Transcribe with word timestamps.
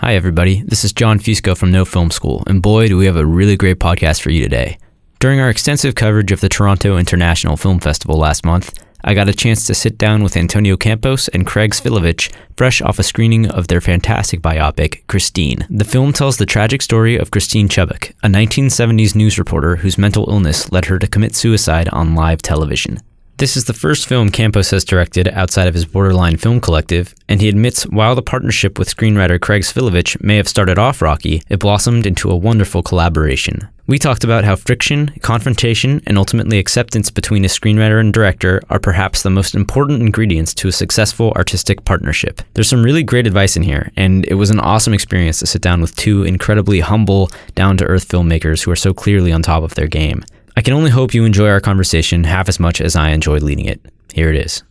Hi, 0.00 0.14
everybody. 0.14 0.62
This 0.62 0.84
is 0.84 0.92
Jon 0.92 1.18
Fusco 1.18 1.56
from 1.56 1.72
No 1.72 1.86
Film 1.86 2.10
School, 2.10 2.44
and 2.46 2.60
boy, 2.60 2.86
do 2.86 2.98
we 2.98 3.06
have 3.06 3.16
a 3.16 3.24
really 3.24 3.56
great 3.56 3.78
podcast 3.78 4.20
for 4.20 4.28
you 4.28 4.42
today. 4.42 4.76
During 5.20 5.40
our 5.40 5.48
extensive 5.48 5.94
coverage 5.94 6.30
of 6.32 6.42
the 6.42 6.50
Toronto 6.50 6.98
International 6.98 7.56
Film 7.56 7.80
Festival 7.80 8.18
last 8.18 8.44
month, 8.44 8.78
I 9.02 9.14
got 9.14 9.30
a 9.30 9.34
chance 9.34 9.66
to 9.66 9.74
sit 9.74 9.96
down 9.96 10.22
with 10.22 10.36
Antonio 10.36 10.76
Campos 10.76 11.28
and 11.28 11.46
Craig 11.46 11.70
Shilowich, 11.70 12.30
fresh 12.58 12.82
off 12.82 12.98
a 12.98 13.02
screening 13.02 13.48
of 13.48 13.68
their 13.68 13.80
fantastic 13.80 14.42
biopic, 14.42 15.06
Christine. 15.06 15.66
The 15.70 15.84
film 15.84 16.12
tells 16.12 16.36
the 16.36 16.44
tragic 16.44 16.82
story 16.82 17.16
of 17.16 17.30
Christine 17.30 17.66
Chubbuck, 17.66 18.10
a 18.22 18.28
1970s 18.28 19.14
news 19.14 19.38
reporter 19.38 19.76
whose 19.76 19.96
mental 19.96 20.28
illness 20.28 20.70
led 20.70 20.84
her 20.84 20.98
to 20.98 21.06
commit 21.06 21.34
suicide 21.34 21.88
on 21.88 22.14
live 22.14 22.42
television. 22.42 23.00
This 23.38 23.54
is 23.54 23.66
the 23.66 23.74
first 23.74 24.06
film 24.06 24.30
Campos 24.30 24.70
has 24.70 24.82
directed 24.82 25.28
outside 25.28 25.68
of 25.68 25.74
his 25.74 25.84
Borderline 25.84 26.38
Film 26.38 26.58
Collective, 26.58 27.14
and 27.28 27.38
he 27.38 27.50
admits 27.50 27.82
while 27.82 28.14
the 28.14 28.22
partnership 28.22 28.78
with 28.78 28.88
screenwriter 28.88 29.38
Craig 29.38 29.60
Shilowich 29.60 30.18
may 30.22 30.36
have 30.36 30.48
started 30.48 30.78
off 30.78 31.02
rocky, 31.02 31.42
it 31.50 31.58
blossomed 31.58 32.06
into 32.06 32.30
a 32.30 32.36
wonderful 32.36 32.82
collaboration. 32.82 33.68
We 33.86 33.98
talked 33.98 34.24
about 34.24 34.44
how 34.44 34.56
friction, 34.56 35.08
confrontation, 35.20 36.00
and 36.06 36.16
ultimately 36.16 36.58
acceptance 36.58 37.10
between 37.10 37.44
a 37.44 37.48
screenwriter 37.48 38.00
and 38.00 38.10
director 38.10 38.62
are 38.70 38.80
perhaps 38.80 39.20
the 39.20 39.28
most 39.28 39.54
important 39.54 40.00
ingredients 40.00 40.54
to 40.54 40.68
a 40.68 40.72
successful 40.72 41.32
artistic 41.36 41.84
partnership. 41.84 42.40
There's 42.54 42.70
some 42.70 42.82
really 42.82 43.02
great 43.02 43.26
advice 43.26 43.54
in 43.54 43.64
here, 43.64 43.92
and 43.96 44.24
it 44.24 44.34
was 44.36 44.48
an 44.48 44.60
awesome 44.60 44.94
experience 44.94 45.40
to 45.40 45.46
sit 45.46 45.60
down 45.60 45.82
with 45.82 45.94
two 45.94 46.22
incredibly 46.22 46.80
humble, 46.80 47.30
down 47.54 47.76
to 47.76 47.84
earth 47.84 48.08
filmmakers 48.08 48.64
who 48.64 48.70
are 48.70 48.76
so 48.76 48.94
clearly 48.94 49.30
on 49.30 49.42
top 49.42 49.62
of 49.62 49.74
their 49.74 49.88
game. 49.88 50.24
I 50.56 50.62
can 50.62 50.72
only 50.72 50.90
hope 50.90 51.12
you 51.12 51.24
enjoy 51.24 51.48
our 51.48 51.60
conversation 51.60 52.24
half 52.24 52.48
as 52.48 52.58
much 52.58 52.80
as 52.80 52.96
I 52.96 53.10
enjoyed 53.10 53.42
leading 53.42 53.66
it. 53.66 53.80
Here 54.14 54.30
it 54.32 54.36
is. 54.36 54.62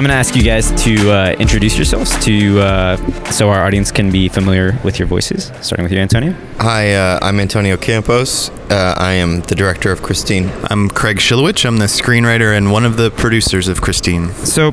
I'm 0.00 0.04
going 0.04 0.14
to 0.14 0.18
ask 0.18 0.34
you 0.34 0.42
guys 0.42 0.72
to 0.84 1.10
uh, 1.10 1.36
introduce 1.38 1.76
yourselves 1.76 2.18
to 2.24 2.58
uh, 2.58 2.96
so 3.24 3.50
our 3.50 3.62
audience 3.62 3.92
can 3.92 4.10
be 4.10 4.30
familiar 4.30 4.78
with 4.82 4.98
your 4.98 5.06
voices. 5.06 5.52
Starting 5.60 5.82
with 5.82 5.92
you, 5.92 5.98
Antonio. 5.98 6.34
Hi, 6.56 6.94
uh, 6.94 7.18
I'm 7.20 7.38
Antonio 7.38 7.76
Campos. 7.76 8.48
Uh, 8.70 8.94
I 8.96 9.12
am 9.12 9.42
the 9.42 9.54
director 9.54 9.92
of 9.92 10.02
Christine. 10.02 10.50
I'm 10.70 10.88
Craig 10.88 11.18
Shilowich. 11.18 11.66
I'm 11.66 11.76
the 11.76 11.84
screenwriter 11.84 12.56
and 12.56 12.72
one 12.72 12.86
of 12.86 12.96
the 12.96 13.10
producers 13.10 13.68
of 13.68 13.82
Christine. 13.82 14.30
So, 14.36 14.72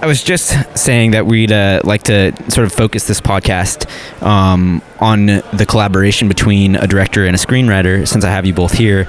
I 0.00 0.06
was 0.06 0.22
just 0.22 0.56
saying 0.74 1.10
that 1.10 1.26
we'd 1.26 1.52
uh, 1.52 1.82
like 1.84 2.04
to 2.04 2.32
sort 2.50 2.66
of 2.66 2.72
focus 2.72 3.06
this 3.06 3.20
podcast 3.20 3.86
um, 4.22 4.80
on 5.00 5.26
the 5.26 5.64
collaboration 5.66 6.28
between 6.28 6.76
a 6.76 6.86
director 6.86 7.24
and 7.24 7.34
a 7.34 7.38
screenwriter. 7.38 8.06
Since 8.06 8.24
I 8.24 8.30
have 8.30 8.44
you 8.44 8.52
both 8.52 8.72
here, 8.72 9.08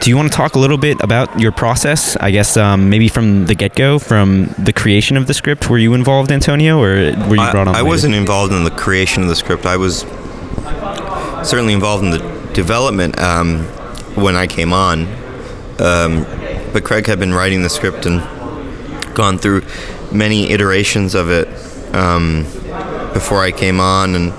do 0.00 0.10
you 0.10 0.16
want 0.16 0.30
to 0.30 0.36
talk 0.36 0.54
a 0.54 0.58
little 0.58 0.76
bit 0.76 1.02
about 1.02 1.40
your 1.40 1.52
process? 1.52 2.16
I 2.16 2.30
guess 2.30 2.56
um, 2.56 2.90
maybe 2.90 3.08
from 3.08 3.46
the 3.46 3.54
get 3.54 3.74
go, 3.74 3.98
from 3.98 4.54
the 4.58 4.72
creation 4.72 5.16
of 5.16 5.26
the 5.26 5.34
script. 5.34 5.70
Were 5.70 5.78
you 5.78 5.94
involved, 5.94 6.30
Antonio, 6.30 6.78
or 6.78 6.94
were 7.28 7.36
you 7.36 7.50
brought 7.50 7.68
on? 7.68 7.74
I, 7.74 7.80
I 7.80 7.82
wasn't 7.82 8.14
involved 8.14 8.52
in 8.52 8.64
the 8.64 8.70
creation 8.70 9.22
of 9.22 9.28
the 9.28 9.36
script. 9.36 9.66
I 9.66 9.76
was 9.76 10.00
certainly 11.42 11.72
involved 11.72 12.04
in 12.04 12.10
the 12.10 12.50
development 12.52 13.18
um, 13.18 13.64
when 14.14 14.36
I 14.36 14.46
came 14.46 14.72
on. 14.72 15.06
Um, 15.78 16.26
but 16.72 16.84
Craig 16.84 17.06
had 17.06 17.18
been 17.18 17.32
writing 17.32 17.62
the 17.62 17.70
script 17.70 18.04
and 18.04 18.20
gone 19.14 19.38
through 19.38 19.62
many 20.12 20.50
iterations 20.50 21.14
of 21.14 21.30
it 21.30 21.48
um, 21.94 22.44
before 23.14 23.42
I 23.42 23.50
came 23.50 23.80
on, 23.80 24.14
and 24.14 24.32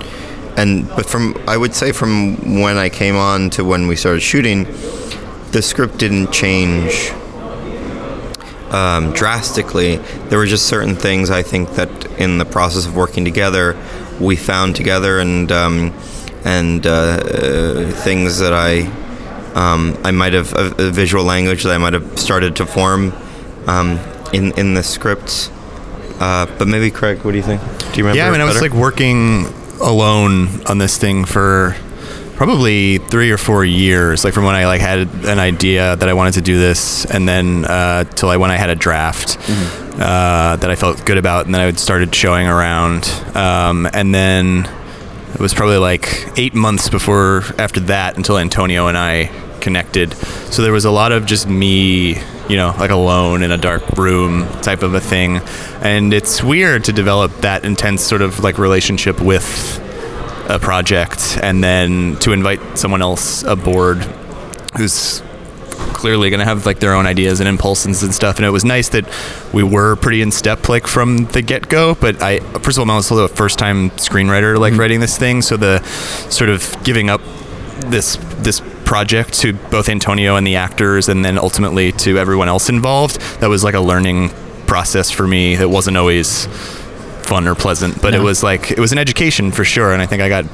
and 0.56 0.88
but 0.88 1.06
from 1.06 1.36
I 1.46 1.56
would 1.56 1.74
say 1.74 1.92
from 1.92 2.60
when 2.60 2.76
I 2.76 2.88
came 2.88 3.16
on 3.16 3.50
to 3.50 3.64
when 3.64 3.86
we 3.86 3.96
started 3.96 4.20
shooting, 4.20 4.64
the 5.52 5.62
script 5.62 5.98
didn't 5.98 6.32
change 6.32 7.12
um, 8.70 9.12
drastically. 9.12 9.96
There 10.28 10.38
were 10.38 10.46
just 10.46 10.66
certain 10.66 10.96
things 10.96 11.30
I 11.30 11.42
think 11.42 11.70
that 11.74 12.06
in 12.18 12.38
the 12.38 12.44
process 12.44 12.86
of 12.86 12.96
working 12.96 13.24
together, 13.24 13.76
we 14.20 14.36
found 14.36 14.76
together, 14.76 15.20
and 15.20 15.52
um, 15.52 15.94
and 16.44 16.86
uh, 16.86 16.90
uh, 16.90 17.90
things 17.90 18.38
that 18.38 18.52
I 18.52 18.86
um, 19.54 19.98
I 20.04 20.10
might 20.10 20.32
have 20.32 20.52
a, 20.54 20.88
a, 20.88 20.90
visual 20.90 21.24
language 21.24 21.62
that 21.62 21.72
I 21.72 21.78
might 21.78 21.92
have 21.92 22.18
started 22.18 22.56
to 22.56 22.66
form 22.66 23.12
um, 23.66 23.98
in 24.32 24.52
in 24.58 24.74
the 24.74 24.82
script. 24.82 25.50
Uh, 26.18 26.46
but 26.58 26.68
maybe 26.68 26.90
Craig, 26.90 27.24
what 27.24 27.32
do 27.32 27.36
you 27.36 27.42
think? 27.42 27.60
Do 27.60 27.98
you 27.98 28.04
remember? 28.04 28.16
Yeah, 28.16 28.28
I 28.28 28.30
mean, 28.30 28.40
I 28.40 28.44
was 28.44 28.60
like 28.60 28.72
working 28.72 29.52
alone 29.82 30.64
on 30.66 30.78
this 30.78 30.98
thing 30.98 31.24
for 31.24 31.76
probably 32.34 32.98
three 32.98 33.30
or 33.30 33.36
four 33.36 33.64
years 33.64 34.24
like 34.24 34.34
from 34.34 34.44
when 34.44 34.54
i 34.54 34.66
like 34.66 34.80
had 34.80 35.00
an 35.26 35.38
idea 35.38 35.94
that 35.96 36.08
i 36.08 36.12
wanted 36.12 36.34
to 36.34 36.40
do 36.40 36.58
this 36.58 37.04
and 37.04 37.28
then 37.28 37.64
uh, 37.66 38.04
till 38.04 38.30
i 38.30 38.36
when 38.36 38.50
i 38.50 38.56
had 38.56 38.70
a 38.70 38.74
draft 38.74 39.38
mm-hmm. 39.38 40.00
uh, 40.00 40.56
that 40.56 40.70
i 40.70 40.74
felt 40.74 41.04
good 41.04 41.18
about 41.18 41.44
and 41.46 41.54
then 41.54 41.60
i 41.60 41.66
would 41.66 41.78
started 41.78 42.14
showing 42.14 42.48
around 42.48 43.06
um, 43.36 43.86
and 43.92 44.14
then 44.14 44.68
it 45.34 45.40
was 45.40 45.54
probably 45.54 45.76
like 45.76 46.26
eight 46.36 46.54
months 46.54 46.88
before 46.88 47.42
after 47.58 47.80
that 47.80 48.16
until 48.16 48.38
antonio 48.38 48.88
and 48.88 48.98
i 48.98 49.30
connected 49.60 50.12
so 50.50 50.62
there 50.62 50.72
was 50.72 50.84
a 50.84 50.90
lot 50.90 51.12
of 51.12 51.26
just 51.26 51.48
me 51.48 52.14
you 52.48 52.56
know, 52.56 52.74
like 52.78 52.90
alone 52.90 53.42
in 53.42 53.52
a 53.52 53.58
dark 53.58 53.88
room 53.90 54.46
type 54.60 54.82
of 54.82 54.94
a 54.94 55.00
thing. 55.00 55.40
And 55.80 56.12
it's 56.12 56.42
weird 56.42 56.84
to 56.84 56.92
develop 56.92 57.32
that 57.38 57.64
intense 57.64 58.02
sort 58.02 58.22
of 58.22 58.40
like 58.40 58.58
relationship 58.58 59.20
with 59.20 59.80
a 60.48 60.58
project 60.58 61.38
and 61.42 61.62
then 61.62 62.16
to 62.16 62.32
invite 62.32 62.78
someone 62.78 63.02
else 63.02 63.42
aboard 63.44 63.98
who's 64.76 65.22
clearly 65.92 66.30
going 66.30 66.40
to 66.40 66.44
have 66.44 66.66
like 66.66 66.80
their 66.80 66.94
own 66.94 67.06
ideas 67.06 67.40
and 67.40 67.48
impulses 67.48 68.02
and 68.02 68.14
stuff 68.14 68.36
and 68.36 68.44
it 68.44 68.50
was 68.50 68.64
nice 68.64 68.88
that 68.90 69.04
we 69.52 69.62
were 69.62 69.96
pretty 69.96 70.20
in 70.20 70.30
step 70.30 70.68
like 70.68 70.86
from 70.86 71.26
the 71.26 71.42
get-go 71.42 71.94
but 71.96 72.20
i 72.22 72.38
first 72.60 72.76
of 72.76 72.80
all 72.80 72.84
i'm 72.84 72.90
also 72.90 73.24
a 73.24 73.28
first 73.28 73.58
time 73.58 73.90
screenwriter 73.90 74.58
like 74.58 74.72
mm-hmm. 74.72 74.80
writing 74.80 75.00
this 75.00 75.16
thing 75.16 75.42
so 75.42 75.56
the 75.56 75.82
sort 76.28 76.50
of 76.50 76.76
giving 76.82 77.08
up 77.08 77.20
this 77.86 78.16
this 78.38 78.60
project 78.84 79.34
to 79.40 79.52
both 79.52 79.88
Antonio 79.88 80.36
and 80.36 80.46
the 80.46 80.56
actors, 80.56 81.08
and 81.08 81.24
then 81.24 81.38
ultimately 81.38 81.92
to 81.92 82.18
everyone 82.18 82.48
else 82.48 82.68
involved. 82.68 83.20
That 83.40 83.48
was 83.48 83.64
like 83.64 83.74
a 83.74 83.80
learning 83.80 84.30
process 84.66 85.10
for 85.10 85.26
me. 85.26 85.54
It 85.54 85.68
wasn't 85.68 85.96
always 85.96 86.46
fun 87.22 87.46
or 87.46 87.54
pleasant, 87.54 88.00
but 88.02 88.12
no. 88.12 88.20
it 88.20 88.22
was 88.22 88.42
like 88.42 88.70
it 88.70 88.78
was 88.78 88.92
an 88.92 88.98
education 88.98 89.52
for 89.52 89.64
sure, 89.64 89.92
and 89.92 90.02
I 90.02 90.06
think 90.06 90.22
I 90.22 90.28
got 90.28 90.44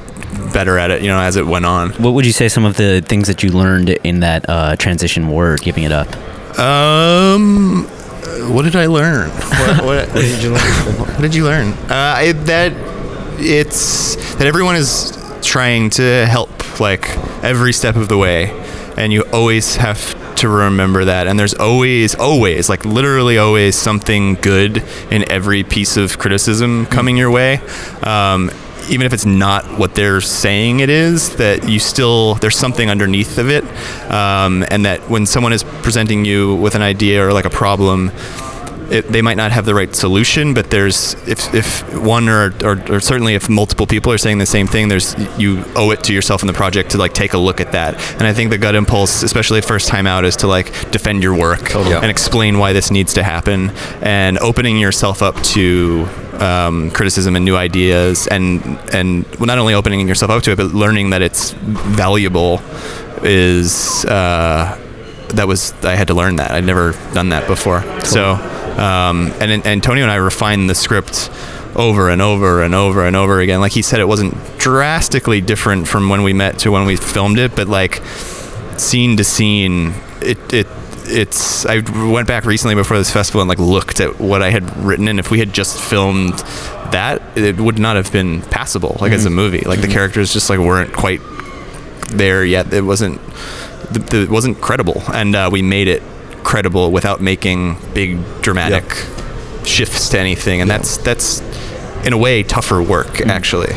better 0.53 0.77
at 0.77 0.91
it, 0.91 1.01
you 1.01 1.07
know, 1.07 1.19
as 1.19 1.35
it 1.35 1.45
went 1.45 1.65
on. 1.65 1.91
What 1.91 2.11
would 2.11 2.25
you 2.25 2.31
say 2.31 2.49
some 2.49 2.65
of 2.65 2.77
the 2.77 3.01
things 3.01 3.27
that 3.27 3.43
you 3.43 3.51
learned 3.51 3.89
in 3.89 4.21
that 4.21 4.47
uh, 4.47 4.75
transition 4.75 5.29
were 5.29 5.57
giving 5.57 5.83
it 5.83 5.91
up? 5.91 6.07
Um, 6.59 7.85
what 8.53 8.63
did 8.63 8.75
I 8.75 8.87
learn? 8.87 9.29
what, 9.29 9.85
what, 9.85 10.07
what, 10.09 10.21
did 10.21 10.43
you 10.43 10.51
learn? 10.51 10.61
what 10.97 11.21
did 11.21 11.35
you 11.35 11.43
learn? 11.45 11.73
Uh, 11.89 12.13
I, 12.17 12.31
that 12.31 12.73
it's 13.39 14.15
that 14.35 14.47
everyone 14.47 14.75
is 14.75 15.18
trying 15.41 15.89
to 15.91 16.25
help 16.25 16.79
like 16.79 17.09
every 17.43 17.73
step 17.73 17.95
of 17.95 18.07
the 18.07 18.17
way. 18.17 18.49
And 18.97 19.13
you 19.13 19.23
always 19.31 19.75
have 19.75 20.35
to 20.37 20.47
remember 20.49 21.05
that. 21.05 21.27
And 21.27 21.37
there's 21.37 21.53
always 21.53 22.15
always 22.15 22.69
like 22.69 22.85
literally 22.85 23.37
always 23.37 23.75
something 23.75 24.35
good 24.35 24.83
in 25.11 25.29
every 25.29 25.63
piece 25.63 25.97
of 25.97 26.17
criticism 26.17 26.85
coming 26.85 27.17
your 27.17 27.31
way. 27.31 27.57
Um, 28.03 28.49
even 28.89 29.05
if 29.05 29.13
it's 29.13 29.25
not 29.25 29.65
what 29.77 29.93
they're 29.93 30.21
saying 30.21 30.79
it 30.79 30.89
is 30.89 31.35
that 31.35 31.69
you 31.69 31.77
still 31.77 32.35
there's 32.35 32.57
something 32.57 32.89
underneath 32.89 33.37
of 33.37 33.49
it. 33.49 33.63
Um, 34.09 34.65
and 34.69 34.85
that 34.85 35.09
when 35.09 35.25
someone 35.25 35.53
is 35.53 35.63
presenting 35.63 36.25
you 36.25 36.55
with 36.55 36.75
an 36.75 36.81
idea 36.81 37.25
or 37.25 37.33
like 37.33 37.45
a 37.45 37.49
problem 37.49 38.11
it, 38.91 39.07
they 39.07 39.21
might 39.21 39.37
not 39.37 39.51
have 39.51 39.65
the 39.65 39.75
right 39.75 39.93
solution, 39.95 40.53
but 40.53 40.69
there's 40.71 41.13
if, 41.27 41.53
if 41.53 41.95
one 41.95 42.27
or, 42.27 42.53
or, 42.63 42.81
or, 42.91 42.99
certainly 42.99 43.35
if 43.35 43.49
multiple 43.49 43.85
people 43.85 44.11
are 44.11 44.17
saying 44.17 44.37
the 44.37 44.45
same 44.45 44.67
thing, 44.67 44.87
there's 44.87 45.15
you 45.39 45.63
owe 45.75 45.91
it 45.91 46.03
to 46.03 46.13
yourself 46.13 46.41
in 46.41 46.47
the 46.47 46.53
project 46.53 46.91
to 46.91 46.97
like 46.97 47.13
take 47.13 47.33
a 47.33 47.37
look 47.37 47.61
at 47.61 47.71
that. 47.73 47.95
And 48.13 48.23
I 48.23 48.33
think 48.33 48.49
the 48.49 48.57
gut 48.57 48.75
impulse, 48.75 49.23
especially 49.23 49.61
first 49.61 49.87
time 49.87 50.07
out, 50.07 50.25
is 50.25 50.35
to 50.37 50.47
like 50.47 50.91
defend 50.91 51.23
your 51.23 51.35
work 51.35 51.69
totally. 51.69 51.95
and 51.95 52.05
explain 52.05 52.57
why 52.57 52.73
this 52.73 52.91
needs 52.91 53.13
to 53.13 53.23
happen, 53.23 53.71
and 54.01 54.37
opening 54.39 54.77
yourself 54.77 55.21
up 55.21 55.35
to 55.55 56.07
um, 56.33 56.91
criticism 56.91 57.35
and 57.35 57.45
new 57.45 57.55
ideas, 57.55 58.27
and 58.27 58.61
and 58.93 59.25
well, 59.37 59.47
not 59.47 59.57
only 59.57 59.73
opening 59.73 60.07
yourself 60.07 60.31
up 60.31 60.43
to 60.43 60.51
it, 60.51 60.57
but 60.57 60.67
learning 60.67 61.11
that 61.11 61.21
it's 61.21 61.51
valuable 61.51 62.61
is. 63.23 64.05
Uh, 64.05 64.77
that 65.35 65.47
was 65.47 65.73
I 65.83 65.93
had 65.93 66.07
to 66.07 66.15
learn 66.15 66.37
that. 66.37 66.49
I'd 66.49 66.63
never 66.63 66.93
done 67.13 67.29
that 67.29 67.47
before. 67.47 67.83
So 68.03 68.35
um, 68.79 69.33
and, 69.39 69.51
and 69.51 69.65
Antonio 69.65 70.03
and 70.03 70.11
I 70.11 70.15
refined 70.15 70.69
the 70.69 70.75
script 70.75 71.29
over 71.75 72.09
and 72.09 72.21
over 72.21 72.63
and 72.63 72.73
over 72.73 73.05
and 73.05 73.15
over 73.15 73.39
again. 73.39 73.59
Like 73.59 73.73
he 73.73 73.81
said, 73.81 73.99
it 73.99 74.07
wasn't 74.07 74.35
drastically 74.57 75.41
different 75.41 75.87
from 75.87 76.09
when 76.09 76.23
we 76.23 76.33
met 76.33 76.59
to 76.59 76.71
when 76.71 76.85
we 76.85 76.95
filmed 76.95 77.39
it, 77.39 77.55
but 77.55 77.67
like 77.67 78.01
scene 78.77 79.17
to 79.17 79.23
scene, 79.23 79.93
it, 80.21 80.53
it 80.53 80.67
it's 81.11 81.65
I 81.65 81.79
went 82.09 82.27
back 82.27 82.45
recently 82.45 82.75
before 82.75 82.97
this 82.97 83.11
festival 83.11 83.41
and 83.41 83.49
like 83.49 83.59
looked 83.59 83.99
at 83.99 84.19
what 84.19 84.41
I 84.41 84.49
had 84.49 84.77
written, 84.77 85.07
and 85.07 85.19
if 85.19 85.29
we 85.29 85.39
had 85.39 85.53
just 85.53 85.81
filmed 85.81 86.37
that, 86.91 87.21
it 87.37 87.59
would 87.59 87.79
not 87.79 87.95
have 87.95 88.11
been 88.11 88.41
passable 88.43 88.97
like 89.01 89.11
as 89.11 89.25
a 89.25 89.29
movie. 89.29 89.61
Like 89.61 89.81
the 89.81 89.87
characters 89.87 90.31
just 90.31 90.49
like 90.49 90.59
weren't 90.59 90.93
quite 90.93 91.21
there 92.09 92.45
yet. 92.45 92.73
It 92.73 92.81
wasn't 92.81 93.19
it 93.91 94.29
wasn't 94.29 94.61
credible, 94.61 95.03
and 95.11 95.35
uh, 95.35 95.49
we 95.51 95.61
made 95.61 95.87
it 95.87 96.03
credible 96.43 96.91
without 96.91 97.21
making 97.21 97.77
big 97.93 98.17
dramatic 98.41 98.85
shifts 99.65 100.09
to 100.09 100.19
anything, 100.19 100.61
and 100.61 100.69
that's 100.69 100.97
that's 100.97 101.41
in 102.05 102.13
a 102.13 102.17
way 102.17 102.43
tougher 102.43 102.81
work 102.81 103.21
actually. 103.21 103.73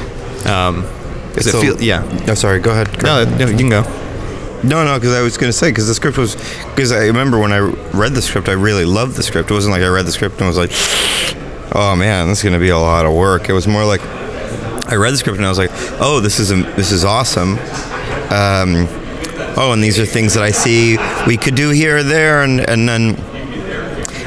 Um, 0.47 0.85
So- 1.41 1.61
feel, 1.61 1.83
yeah. 1.83 2.03
Oh, 2.29 2.35
sorry. 2.35 2.61
Go 2.61 2.71
ahead. 2.73 3.03
No, 3.03 3.25
no, 3.25 3.47
you 3.49 3.57
can 3.57 3.69
go. 3.71 3.83
No, 4.63 4.85
no, 4.85 4.95
because 4.99 5.13
I 5.15 5.23
was 5.23 5.37
going 5.37 5.49
to 5.51 5.57
say 5.59 5.71
because 5.71 5.89
the 5.89 5.95
script 5.95 6.19
was 6.19 6.37
because 6.75 6.93
I 6.93 7.07
remember 7.07 7.39
when 7.39 7.53
I 7.53 7.59
read 7.59 8.13
the 8.15 8.23
script, 8.23 8.49
I 8.49 8.53
really 8.53 8.85
loved 8.85 9.17
the 9.17 9.23
script. 9.23 9.51
It 9.51 9.55
wasn't 9.55 9.73
like 9.73 9.83
I 9.83 9.89
read 9.89 10.05
the 10.07 10.13
script 10.13 10.39
and 10.39 10.47
was 10.47 10.57
like, 10.59 10.71
"Oh 11.75 11.97
man, 11.97 12.29
this 12.29 12.39
is 12.39 12.45
going 12.45 12.53
to 12.53 12.61
be 12.61 12.69
a 12.69 12.79
lot 12.79 13.05
of 13.07 13.13
work." 13.13 13.49
It 13.49 13.55
was 13.55 13.67
more 13.67 13.85
like 13.85 14.03
I 14.87 14.95
read 14.95 15.13
the 15.13 15.17
script 15.17 15.39
and 15.39 15.47
I 15.47 15.49
was 15.49 15.59
like, 15.59 15.71
"Oh, 16.01 16.21
this 16.21 16.39
is 16.39 16.53
a, 16.53 16.63
this 16.77 16.93
is 16.93 17.05
awesome." 17.05 17.59
Um, 18.31 18.87
oh, 19.57 19.73
and 19.73 19.83
these 19.83 19.99
are 19.99 20.07
things 20.07 20.35
that 20.35 20.43
I 20.43 20.51
see 20.51 20.99
we 21.27 21.37
could 21.37 21.55
do 21.55 21.71
here 21.71 21.99
or 21.99 22.03
there, 22.03 22.43
and 22.43 22.61
and 22.61 22.89
then 22.89 23.17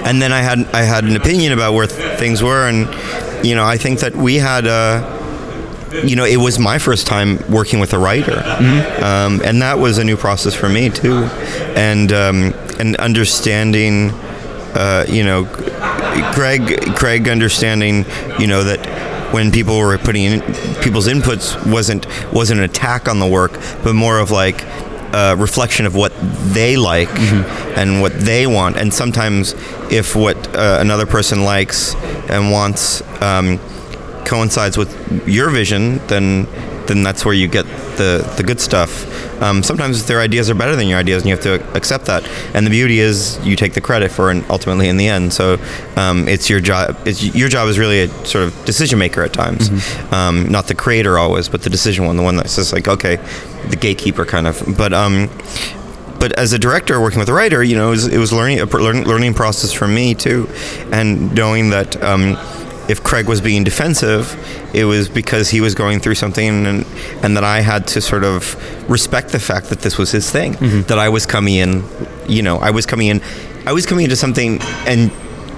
and 0.06 0.22
then 0.22 0.32
I 0.32 0.42
had 0.42 0.60
I 0.74 0.84
had 0.84 1.04
an 1.04 1.16
opinion 1.16 1.54
about 1.54 1.74
where 1.74 1.88
th- 1.88 2.20
things 2.20 2.42
were, 2.44 2.68
and 2.68 3.46
you 3.46 3.56
know 3.56 3.66
I 3.66 3.78
think 3.78 4.00
that 4.00 4.16
we 4.16 4.36
had. 4.36 4.68
Uh, 4.68 5.12
you 6.04 6.18
know, 6.18 6.26
it 6.26 6.36
was 6.36 6.60
my 6.60 6.78
first 6.78 7.08
time 7.08 7.40
working 7.50 7.80
with 7.80 7.94
a 7.94 7.98
writer, 7.98 8.40
um, 9.02 9.42
and 9.46 9.62
that 9.62 9.80
was 9.80 9.98
a 9.98 10.04
new 10.04 10.18
process 10.18 10.54
for 10.54 10.68
me 10.68 10.90
too, 10.90 11.24
and 11.74 12.12
um, 12.12 12.54
and 12.80 12.98
understanding, 12.98 14.10
uh, 14.74 15.06
you 15.08 15.24
know, 15.24 15.46
Craig 16.34 16.96
Craig 16.96 17.30
understanding, 17.30 18.06
you 18.38 18.48
know 18.48 18.66
that 18.66 19.34
when 19.34 19.52
people 19.52 19.78
were 19.78 19.98
putting 19.98 20.24
in 20.24 20.42
people's 20.82 21.08
inputs 21.08 21.56
wasn't 21.72 22.06
wasn't 22.34 22.60
an 22.60 22.66
attack 22.66 23.08
on 23.08 23.20
the 23.20 23.28
work, 23.28 23.54
but 23.84 23.94
more 23.94 24.20
of 24.20 24.32
like 24.32 24.66
a 25.13 25.36
reflection 25.38 25.86
of 25.86 25.96
what 25.96 26.13
they 26.54 26.78
like 26.78 27.10
and 27.78 28.02
what 28.02 28.13
they 28.13 28.48
want, 28.48 28.78
and 28.78 28.94
sometimes 28.94 29.54
if 29.92 30.16
what 30.16 30.38
uh, 30.56 30.78
another 30.80 31.06
person 31.06 31.44
likes 31.44 31.96
and 32.30 32.52
wants. 32.52 33.02
Um, 33.22 33.60
coincides 34.25 34.75
with 34.75 35.28
your 35.28 35.50
vision, 35.52 35.98
then 36.07 36.48
then 36.88 37.04
that's 37.04 37.24
where 37.25 37.34
you 37.34 37.48
get 37.48 37.66
the 37.98 38.34
the 38.38 38.44
good 38.44 38.60
stuff. 38.60 39.06
Um, 39.42 39.64
sometimes 39.64 40.06
their 40.06 40.22
ideas 40.22 40.50
are 40.50 40.56
better 40.56 40.76
than 40.76 40.88
your 40.88 41.00
ideas, 41.00 41.24
and 41.24 41.30
you 41.30 41.36
have 41.36 41.44
to 41.44 41.76
accept 41.76 42.06
that. 42.06 42.28
And 42.54 42.66
the 42.66 42.70
beauty 42.70 43.00
is 43.00 43.40
you 43.46 43.56
take 43.56 43.74
the 43.74 43.82
credit 43.82 44.12
for 44.12 44.32
it 44.32 44.50
ultimately 44.50 44.88
in 44.88 44.98
the 44.98 45.08
end. 45.08 45.34
So 45.34 45.58
um, 45.96 46.28
it's 46.28 46.50
your 46.50 46.62
job. 46.62 46.98
It's 47.06 47.24
your 47.36 47.50
job 47.50 47.68
is 47.68 47.78
really 47.78 48.02
a 48.02 48.08
sort 48.26 48.46
of 48.46 48.66
decision 48.66 49.00
maker 49.00 49.24
at 49.24 49.34
times, 49.34 49.70
um, 50.12 50.50
not 50.50 50.68
the 50.68 50.76
creator 50.76 51.18
always, 51.18 51.50
but 51.50 51.62
the 51.62 51.70
decision 51.70 52.06
one, 52.06 52.18
the 52.18 52.24
one 52.24 52.36
that's 52.38 52.56
just 52.56 52.74
like 52.74 52.88
okay, 52.88 53.18
the 53.70 53.76
gatekeeper 53.76 54.26
kind 54.26 54.48
of. 54.48 54.64
But 54.78 54.94
um, 54.94 55.30
but 56.20 56.32
as 56.40 56.54
a 56.54 56.60
director 56.60 57.00
working 57.02 57.20
with 57.20 57.30
a 57.30 57.34
writer, 57.34 57.64
you 57.64 57.76
know, 57.76 57.90
it 57.90 57.92
was, 57.92 58.08
it 58.08 58.18
was 58.18 58.32
learning 58.32 58.60
a 58.60 58.66
learning 58.66 59.34
process 59.34 59.72
for 59.72 59.88
me 59.88 60.16
too, 60.16 60.50
and 60.92 61.34
knowing 61.36 61.70
that 61.72 62.02
um, 62.02 62.38
if 62.90 63.04
Craig 63.04 63.28
was 63.28 63.42
being 63.42 63.64
defensive, 63.64 64.36
it 64.74 64.86
was 64.86 65.10
because 65.10 65.50
he 65.50 65.62
was 65.62 65.76
going 65.76 66.00
through 66.00 66.16
something, 66.16 66.66
and 66.66 66.86
and 67.24 67.38
that 67.38 67.44
I 67.44 67.62
had 67.62 67.88
to 67.88 68.02
sort 68.02 68.24
of 68.24 68.56
respect 68.90 69.30
the 69.30 69.40
fact 69.40 69.70
that 69.70 69.80
this 69.80 69.98
was 69.98 70.12
his 70.12 70.30
thing, 70.32 70.54
that 70.84 71.00
I 71.00 71.10
was 71.10 71.26
coming 71.26 71.56
in, 71.56 71.84
you 72.28 72.42
know, 72.42 72.58
I 72.58 72.72
was 72.72 72.86
coming 72.86 73.08
in, 73.08 73.22
I 73.66 73.74
was 73.74 73.86
coming 73.86 74.04
into 74.04 74.16
something 74.16 74.60
and 74.86 75.12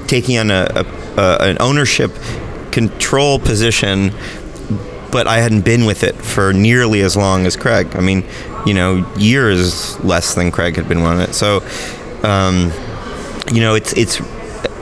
taking 0.08 0.38
on 0.38 0.52
a, 0.52 0.68
a, 0.76 1.22
a 1.22 1.38
an 1.50 1.58
ownership 1.60 2.12
control 2.72 3.40
position 3.40 4.12
but 5.12 5.28
I 5.28 5.38
hadn't 5.38 5.62
been 5.62 5.86
with 5.86 6.04
it 6.04 6.16
for 6.16 6.54
nearly 6.54 7.02
as 7.02 7.16
long 7.16 7.46
as 7.46 7.56
Craig. 7.56 7.96
I 7.96 8.02
mean, 8.02 8.24
you 8.66 8.74
know, 8.74 9.10
years 9.18 10.00
less 10.04 10.36
than 10.36 10.52
Craig 10.52 10.76
had 10.76 10.88
been 10.88 10.98
on 11.00 11.22
it. 11.22 11.34
So, 11.34 11.64
um, 12.24 12.72
you 13.52 13.62
know, 13.62 13.76
it's 13.76 13.94
it's 13.94 14.20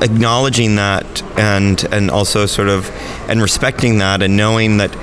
acknowledging 0.06 0.76
that 0.76 1.24
and 1.38 1.84
and 1.92 2.10
also 2.10 2.46
sort 2.46 2.70
of 2.70 2.90
and 3.30 3.42
respecting 3.42 3.98
that 3.98 4.22
and 4.22 4.38
knowing 4.38 4.78
that, 4.78 4.96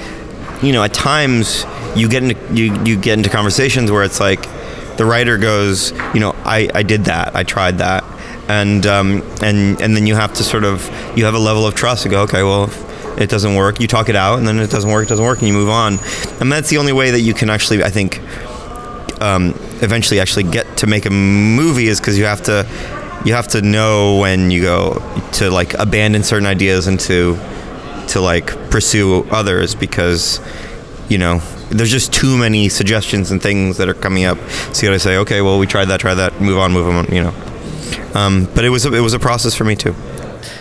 you 0.62 0.72
know, 0.72 0.82
at 0.82 0.94
times 0.94 1.66
you 1.94 2.08
get 2.08 2.22
into 2.22 2.54
you 2.54 2.72
you 2.84 2.96
get 2.96 3.18
into 3.18 3.28
conversations 3.28 3.90
where 3.90 4.04
it's 4.04 4.20
like 4.20 4.42
the 4.96 5.04
writer 5.04 5.36
goes, 5.36 5.92
you 6.14 6.20
know, 6.20 6.34
I 6.44 6.70
I 6.74 6.82
did 6.82 7.04
that, 7.04 7.36
I 7.36 7.42
tried 7.42 7.78
that. 7.78 8.04
And 8.48 8.86
um, 8.86 9.22
and 9.42 9.80
and 9.80 9.96
then 9.96 10.06
you 10.06 10.14
have 10.14 10.32
to 10.34 10.44
sort 10.44 10.64
of 10.64 10.86
you 11.16 11.24
have 11.24 11.34
a 11.34 11.38
level 11.38 11.66
of 11.66 11.74
trust 11.74 12.04
to 12.04 12.08
go 12.08 12.22
okay 12.22 12.42
well 12.42 12.70
it 13.18 13.28
doesn't 13.28 13.54
work. 13.54 13.78
You 13.78 13.86
talk 13.86 14.08
it 14.08 14.16
out, 14.16 14.38
and 14.38 14.48
then 14.48 14.58
it 14.58 14.70
doesn't 14.70 14.90
work. 14.90 15.04
It 15.04 15.08
doesn't 15.10 15.24
work, 15.24 15.38
and 15.38 15.48
you 15.48 15.52
move 15.52 15.68
on. 15.68 15.98
And 16.40 16.50
that's 16.50 16.70
the 16.70 16.78
only 16.78 16.92
way 16.92 17.10
that 17.10 17.20
you 17.20 17.34
can 17.34 17.50
actually, 17.50 17.84
I 17.84 17.90
think, 17.90 18.20
um, 19.20 19.54
eventually 19.82 20.18
actually 20.18 20.44
get 20.44 20.78
to 20.78 20.86
make 20.86 21.06
a 21.06 21.10
movie 21.10 21.88
is 21.88 22.00
because 22.00 22.18
you 22.18 22.24
have 22.24 22.42
to, 22.44 22.66
you 23.24 23.34
have 23.34 23.48
to 23.48 23.62
know 23.62 24.18
when 24.18 24.50
you 24.50 24.62
go 24.62 24.94
to 25.34 25.50
like 25.50 25.74
abandon 25.74 26.22
certain 26.22 26.46
ideas 26.46 26.86
and 26.86 26.98
to, 27.00 27.36
to 28.08 28.20
like 28.20 28.46
pursue 28.70 29.24
others 29.30 29.74
because, 29.74 30.40
you 31.08 31.18
know, 31.18 31.38
there's 31.70 31.90
just 31.90 32.12
too 32.12 32.36
many 32.36 32.68
suggestions 32.68 33.30
and 33.30 33.40
things 33.40 33.76
that 33.78 33.88
are 33.88 33.94
coming 33.94 34.24
up. 34.24 34.38
So 34.74 34.82
you 34.82 34.88
got 34.88 34.94
to 34.94 35.00
say, 35.00 35.16
okay, 35.18 35.40
well, 35.40 35.58
we 35.58 35.66
tried 35.66 35.86
that, 35.86 36.00
try 36.00 36.14
that, 36.14 36.40
move 36.40 36.58
on, 36.58 36.72
move 36.72 36.88
on, 36.88 37.06
you 37.14 37.22
know. 37.22 37.34
Um, 38.14 38.48
but 38.54 38.64
it 38.64 38.68
was 38.68 38.84
a, 38.84 38.92
it 38.92 39.00
was 39.00 39.14
a 39.14 39.18
process 39.18 39.54
for 39.54 39.64
me 39.64 39.76
too. 39.76 39.94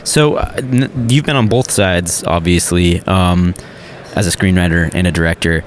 So 0.04 0.36
uh, 0.36 0.62
you've 1.08 1.26
been 1.26 1.36
on 1.36 1.48
both 1.48 1.70
sides, 1.70 2.24
obviously, 2.24 3.02
um, 3.02 3.54
as 4.16 4.28
a 4.28 4.38
screenwriter 4.38 4.90
and 4.94 5.08
a 5.08 5.12
director. 5.12 5.64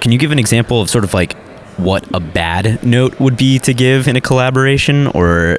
Can 0.00 0.12
you 0.12 0.18
give 0.18 0.32
an 0.32 0.38
example 0.38 0.80
of 0.80 0.90
sort 0.90 1.04
of 1.04 1.14
like 1.14 1.36
what 1.76 2.06
a 2.14 2.20
bad 2.20 2.84
note 2.84 3.18
would 3.18 3.36
be 3.36 3.58
to 3.60 3.74
give 3.74 4.06
in 4.06 4.16
a 4.16 4.20
collaboration, 4.20 5.08
or 5.08 5.58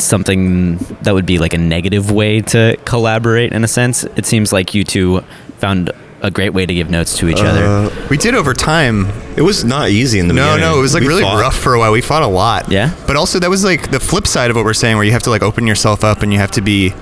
something 0.00 0.76
that 1.02 1.12
would 1.14 1.26
be 1.26 1.38
like 1.38 1.52
a 1.54 1.58
negative 1.58 2.10
way 2.10 2.40
to 2.42 2.76
collaborate? 2.84 3.52
In 3.52 3.64
a 3.64 3.68
sense, 3.68 4.04
it 4.04 4.26
seems 4.26 4.52
like 4.52 4.74
you 4.74 4.84
two 4.84 5.20
found 5.58 5.90
a 6.22 6.30
great 6.30 6.50
way 6.54 6.64
to 6.64 6.72
give 6.72 6.88
notes 6.88 7.18
to 7.18 7.28
each 7.28 7.40
other. 7.40 7.64
Uh, 7.64 8.06
we 8.08 8.16
did 8.16 8.34
over 8.34 8.54
time. 8.54 9.06
It 9.36 9.42
was 9.42 9.62
not 9.62 9.90
easy 9.90 10.18
in 10.18 10.28
the 10.28 10.32
No, 10.34 10.42
beginning. 10.44 10.60
No, 10.62 10.72
no, 10.72 10.78
it 10.78 10.82
was 10.82 10.94
like 10.94 11.02
We 11.02 11.08
really 11.08 11.22
fought. 11.22 11.38
rough 11.40 11.56
for 11.56 11.74
a 11.74 11.78
while. 11.78 11.92
We 11.92 12.00
fought 12.00 12.22
a 12.22 12.26
lot. 12.26 12.70
Yeah? 12.72 12.94
But 13.06 13.16
also 13.16 13.38
that 13.40 13.50
was 13.50 13.62
like 13.62 13.90
the 13.90 14.00
flip 14.00 14.26
side 14.26 14.48
of 14.50 14.56
what 14.56 14.64
we're 14.64 14.72
saying, 14.72 14.96
where 14.96 15.04
you 15.04 15.12
have 15.12 15.22
to 15.24 15.30
like 15.30 15.42
open 15.42 15.66
yourself 15.66 16.02
up 16.02 16.22
and 16.22 16.32
you 16.32 16.38
have 16.38 16.50
to 16.52 16.62
be 16.62 16.94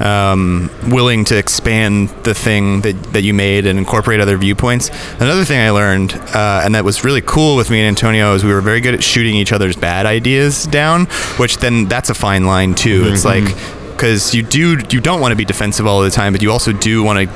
um, 0.00 0.70
willing 0.88 1.24
to 1.26 1.36
expand 1.38 2.10
the 2.24 2.34
thing 2.34 2.82
that, 2.82 3.00
that 3.12 3.22
you 3.22 3.32
made 3.34 3.66
and 3.66 3.78
incorporate 3.78 4.20
other 4.20 4.36
viewpoints. 4.36 4.90
Another 5.20 5.44
thing 5.44 5.58
I 5.60 5.70
learned, 5.70 6.14
uh, 6.14 6.62
and 6.64 6.74
that 6.74 6.84
was 6.84 7.04
really 7.04 7.22
cool 7.22 7.56
with 7.56 7.70
me 7.70 7.80
and 7.80 7.88
Antonio, 7.88 8.34
is 8.34 8.44
we 8.44 8.52
were 8.52 8.60
very 8.60 8.80
good 8.80 8.94
at 8.94 9.02
shooting 9.02 9.36
each 9.36 9.52
other's 9.52 9.76
bad 9.76 10.06
ideas 10.06 10.64
down, 10.66 11.06
which 11.38 11.58
then 11.58 11.86
that's 11.86 12.10
a 12.10 12.14
fine 12.14 12.44
line 12.46 12.74
too. 12.74 13.04
It's 13.06 13.24
like 13.24 13.44
because 13.92 14.34
you 14.34 14.42
do 14.42 14.78
you 14.90 15.00
don't 15.00 15.20
want 15.20 15.32
to 15.32 15.36
be 15.36 15.44
defensive 15.44 15.86
all 15.86 16.02
the 16.02 16.10
time, 16.10 16.32
but 16.32 16.42
you 16.42 16.52
also 16.52 16.72
do 16.72 17.02
want 17.02 17.18
to 17.28 17.34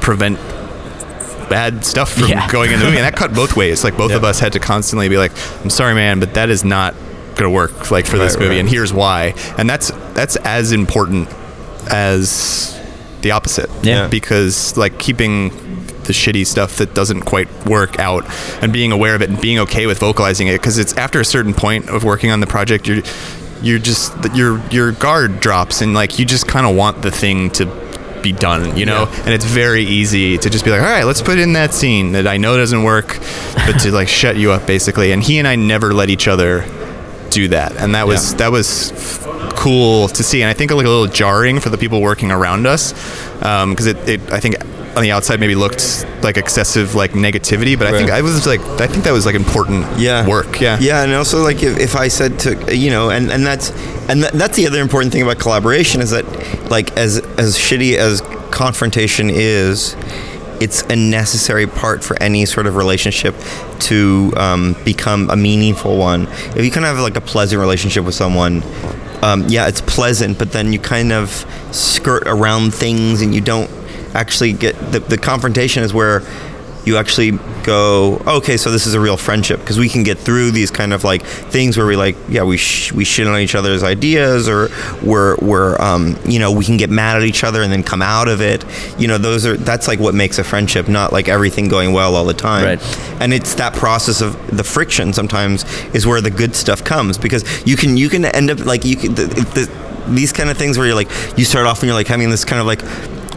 prevent 0.00 0.38
bad 1.50 1.84
stuff 1.84 2.12
from 2.12 2.28
Yeah. 2.28 2.48
going 2.48 2.70
in 2.72 2.78
the 2.78 2.84
movie, 2.86 2.96
and 2.96 3.04
that 3.04 3.16
cut 3.16 3.34
both 3.34 3.56
ways. 3.56 3.84
Like 3.84 3.96
both 3.96 4.12
of 4.12 4.24
us 4.24 4.38
had 4.40 4.52
to 4.54 4.60
constantly 4.60 5.08
be 5.08 5.18
like, 5.18 5.32
"I'm 5.62 5.70
sorry, 5.70 5.94
man, 5.94 6.20
but 6.20 6.34
that 6.34 6.48
is 6.48 6.64
not 6.64 6.94
gonna 7.34 7.50
work 7.50 7.90
like 7.90 8.06
for 8.06 8.18
this 8.18 8.36
movie, 8.38 8.50
right. 8.50 8.60
and 8.60 8.68
here's 8.68 8.92
why." 8.92 9.34
And 9.58 9.68
that's 9.68 9.90
that's 10.14 10.36
as 10.36 10.72
important 10.72 11.28
as 11.88 12.78
the 13.22 13.30
opposite. 13.32 13.70
Yeah. 13.82 14.08
because 14.08 14.76
like 14.76 14.98
keeping 14.98 15.50
the 16.04 16.12
shitty 16.14 16.46
stuff 16.46 16.76
that 16.76 16.94
doesn't 16.94 17.20
quite 17.22 17.48
work 17.66 17.98
out 17.98 18.24
and 18.62 18.72
being 18.72 18.90
aware 18.90 19.14
of 19.14 19.22
it 19.22 19.28
and 19.30 19.40
being 19.40 19.58
okay 19.60 19.86
with 19.86 19.98
vocalizing 19.98 20.48
it 20.48 20.52
because 20.60 20.78
it's 20.78 20.94
after 20.96 21.20
a 21.20 21.24
certain 21.24 21.52
point 21.54 21.88
of 21.90 22.02
working 22.04 22.30
on 22.30 22.40
the 22.40 22.46
project 22.46 22.88
you're 22.88 23.02
you're 23.62 23.78
just 23.78 24.12
your 24.34 24.58
your 24.70 24.92
guard 24.92 25.38
drops 25.40 25.82
and 25.82 25.92
like 25.92 26.18
you 26.18 26.24
just 26.24 26.48
kind 26.48 26.66
of 26.66 26.74
want 26.74 27.02
the 27.02 27.10
thing 27.10 27.50
to 27.50 27.66
be 28.22 28.32
done 28.32 28.76
you 28.76 28.86
know 28.86 29.06
and 29.24 29.28
it's 29.28 29.44
very 29.44 29.82
easy 29.84 30.38
to 30.38 30.48
just 30.48 30.64
be 30.64 30.70
like 30.70 30.80
all 30.80 30.86
right 30.88 31.04
let's 31.04 31.20
put 31.22 31.38
in 31.38 31.52
that 31.52 31.72
scene 31.74 32.12
that 32.12 32.26
I 32.26 32.38
know 32.38 32.56
doesn't 32.56 32.82
work 32.82 33.18
but 33.66 33.78
to 33.80 33.92
like 33.92 34.08
shut 34.20 34.36
you 34.36 34.50
up 34.52 34.66
basically 34.66 35.12
and 35.12 35.22
he 35.22 35.38
and 35.38 35.46
I 35.46 35.54
never 35.56 35.92
let 35.92 36.08
each 36.08 36.26
other 36.26 36.64
do 37.28 37.48
that 37.48 37.76
and 37.76 37.94
that 37.94 38.06
was 38.06 38.32
Yeah. 38.32 38.38
that 38.38 38.52
was 38.52 38.90
cool 39.60 40.08
to 40.08 40.22
see 40.22 40.40
and 40.40 40.48
i 40.48 40.54
think 40.54 40.70
like 40.70 40.86
a 40.86 40.88
little 40.88 41.06
jarring 41.06 41.60
for 41.60 41.68
the 41.68 41.76
people 41.76 42.00
working 42.00 42.30
around 42.30 42.66
us 42.66 42.92
because 43.34 43.86
it, 43.86 43.96
it 44.08 44.32
i 44.32 44.40
think 44.40 44.56
on 44.96 45.02
the 45.02 45.10
outside 45.10 45.38
maybe 45.38 45.54
looked 45.54 46.06
like 46.22 46.38
excessive 46.38 46.94
like 46.94 47.10
negativity 47.10 47.78
but 47.78 47.86
i 47.86 47.92
think 47.92 48.10
i 48.10 48.22
was 48.22 48.46
like 48.46 48.60
i 48.80 48.86
think 48.86 49.04
that 49.04 49.12
was 49.12 49.26
like 49.26 49.34
important 49.34 49.86
yeah. 49.98 50.26
work 50.26 50.60
yeah. 50.60 50.78
Yeah 50.80 51.02
and 51.02 51.12
also 51.12 51.42
like 51.42 51.62
if, 51.62 51.78
if 51.78 51.94
i 51.94 52.08
said 52.08 52.38
to 52.40 52.74
you 52.74 52.90
know 52.90 53.10
and 53.10 53.30
and 53.30 53.44
that's 53.44 53.70
and 54.08 54.22
th- 54.22 54.32
that's 54.32 54.56
the 54.56 54.66
other 54.66 54.80
important 54.80 55.12
thing 55.12 55.22
about 55.22 55.38
collaboration 55.38 56.00
is 56.00 56.10
that 56.10 56.24
like 56.70 56.96
as 56.96 57.18
as 57.38 57.56
shitty 57.56 57.96
as 57.96 58.22
confrontation 58.50 59.28
is 59.30 59.94
it's 60.58 60.82
a 60.84 60.96
necessary 60.96 61.66
part 61.66 62.02
for 62.02 62.20
any 62.22 62.46
sort 62.46 62.66
of 62.66 62.76
relationship 62.76 63.34
to 63.78 64.32
um, 64.36 64.76
become 64.84 65.30
a 65.30 65.36
meaningful 65.36 65.96
one. 65.96 66.26
If 66.54 66.62
you 66.62 66.70
kind 66.70 66.84
of 66.84 66.94
have 66.94 66.98
like 67.02 67.16
a 67.16 67.22
pleasant 67.22 67.58
relationship 67.60 68.04
with 68.04 68.14
someone, 68.14 68.62
um, 69.22 69.44
yeah, 69.48 69.68
it's 69.68 69.80
pleasant, 69.80 70.38
but 70.38 70.52
then 70.52 70.72
you 70.72 70.78
kind 70.78 71.12
of 71.12 71.30
skirt 71.72 72.22
around 72.26 72.74
things 72.74 73.22
and 73.22 73.34
you 73.34 73.40
don't 73.40 73.70
actually 74.14 74.52
get 74.52 74.74
the, 74.92 75.00
the 75.00 75.18
confrontation 75.18 75.82
is 75.82 75.94
where 75.94 76.22
you 76.84 76.96
actually 76.96 77.32
go, 77.62 78.22
okay, 78.26 78.56
so 78.56 78.70
this 78.70 78.86
is 78.86 78.94
a 78.94 79.00
real 79.00 79.16
friendship 79.16 79.60
because 79.60 79.78
we 79.78 79.88
can 79.88 80.02
get 80.02 80.18
through 80.18 80.50
these 80.50 80.70
kind 80.70 80.92
of 80.92 81.04
like 81.04 81.22
things 81.22 81.76
where 81.76 81.86
we 81.86 81.96
like, 81.96 82.16
yeah, 82.28 82.42
we 82.42 82.56
sh- 82.56 82.92
we 82.92 83.04
shit 83.04 83.26
on 83.26 83.38
each 83.38 83.54
other's 83.54 83.82
ideas, 83.82 84.48
or 84.48 84.68
we're 85.02 85.36
we're 85.36 85.80
um, 85.80 86.18
you 86.24 86.38
know 86.38 86.52
we 86.52 86.64
can 86.64 86.76
get 86.76 86.90
mad 86.90 87.16
at 87.16 87.22
each 87.22 87.44
other 87.44 87.62
and 87.62 87.72
then 87.72 87.82
come 87.82 88.02
out 88.02 88.28
of 88.28 88.40
it. 88.40 88.64
You 88.98 89.08
know, 89.08 89.18
those 89.18 89.46
are 89.46 89.56
that's 89.56 89.88
like 89.88 90.00
what 90.00 90.14
makes 90.14 90.38
a 90.38 90.44
friendship, 90.44 90.88
not 90.88 91.12
like 91.12 91.28
everything 91.28 91.68
going 91.68 91.92
well 91.92 92.16
all 92.16 92.24
the 92.24 92.34
time. 92.34 92.64
Right. 92.64 93.20
And 93.20 93.32
it's 93.32 93.54
that 93.54 93.74
process 93.74 94.20
of 94.20 94.56
the 94.56 94.64
friction 94.64 95.12
sometimes 95.12 95.64
is 95.94 96.06
where 96.06 96.20
the 96.20 96.30
good 96.30 96.54
stuff 96.54 96.84
comes 96.84 97.18
because 97.18 97.44
you 97.66 97.76
can 97.76 97.96
you 97.96 98.08
can 98.08 98.24
end 98.24 98.50
up 98.50 98.60
like 98.60 98.84
you 98.84 98.96
can 98.96 99.14
the, 99.14 99.24
the, 99.26 100.14
these 100.14 100.32
kind 100.32 100.50
of 100.50 100.56
things 100.56 100.78
where 100.78 100.86
you're 100.86 100.96
like 100.96 101.10
you 101.36 101.44
start 101.44 101.66
off 101.66 101.80
and 101.80 101.86
you're 101.86 101.94
like 101.94 102.08
having 102.08 102.30
this 102.30 102.44
kind 102.44 102.60
of 102.60 102.66
like 102.66 102.80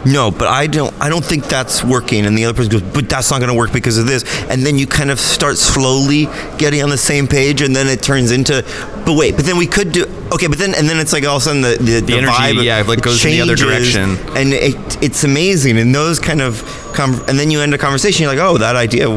no, 0.05 0.31
but 0.31 0.48
I 0.48 0.67
don't. 0.67 0.93
I 1.01 1.10
don't 1.10 1.24
think 1.24 1.45
that's 1.45 1.83
working. 1.83 2.25
And 2.25 2.38
the 2.38 2.45
other 2.45 2.55
person 2.55 2.72
goes, 2.72 2.81
but 2.81 3.10
that's 3.10 3.31
not 3.31 3.39
going 3.39 3.51
to 3.51 3.57
work 3.57 3.72
because 3.72 3.98
of 3.98 4.05
this. 4.05 4.24
And 4.50 4.65
then 4.65 4.77
you 4.77 4.88
kind 4.88 5.10
of 5.10 5.19
start 5.19 5.57
slowly 5.57 6.25
getting 6.57 6.83
on 6.83 6.89
the 6.89 6.98
same 6.98 7.27
page, 7.27 7.62
and 7.62 7.75
then 7.75 7.88
it 7.88 8.01
turns 8.01 8.31
into, 8.31 8.63
but 9.05 9.15
wait, 9.17 9.36
but 9.36 9.45
then 9.45 9.57
we 9.57 9.67
could 9.67 9.91
do 9.91 10.05
okay, 10.33 10.48
but 10.48 10.57
then 10.57 10.74
and 10.75 10.89
then 10.89 11.00
it's 11.00 11.13
like 11.13 11.25
all 11.25 11.38
of 11.38 11.41
a 11.41 11.45
sudden 11.45 11.62
the 11.62 11.77
the, 11.79 12.00
the, 12.01 12.13
energy, 12.17 12.33
vibe, 12.33 12.63
yeah, 12.63 12.81
like 12.81 13.01
goes 13.01 13.24
in 13.24 13.31
the 13.31 13.41
other 13.41 13.55
direction. 13.55 14.17
and 14.36 14.53
it, 14.53 15.03
it's 15.03 15.24
amazing. 15.24 15.77
And 15.77 15.93
those 15.93 16.19
kind 16.19 16.41
of, 16.41 16.63
com- 16.93 17.24
and 17.27 17.39
then 17.39 17.51
you 17.51 17.62
end 17.62 17.74
a 17.74 17.77
conversation. 17.77 18.24
You're 18.24 18.36
like, 18.36 18.43
oh, 18.43 18.57
that 18.57 18.75
idea 18.75 19.10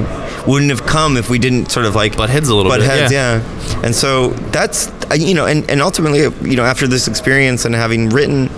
wouldn't 0.47 0.71
have 0.71 0.87
come 0.87 1.17
if 1.17 1.29
we 1.29 1.39
didn't 1.39 1.71
sort 1.71 1.87
of 1.87 1.95
like 1.95 2.17
Butt 2.17 2.31
heads 2.31 2.49
a 2.49 2.55
little 2.55 2.71
butt 2.71 2.81
bit, 2.81 2.89
heads, 2.89 3.13
yeah. 3.13 3.43
yeah. 3.43 3.83
And 3.85 3.95
so 3.95 4.31
that's 4.53 4.91
you 5.17 5.35
know, 5.35 5.47
and 5.47 5.69
and 5.71 5.83
ultimately, 5.83 6.21
you 6.49 6.57
know, 6.57 6.65
after 6.65 6.87
this 6.87 7.09
experience 7.09 7.65
and 7.65 7.75
having 7.75 8.11
written. 8.11 8.51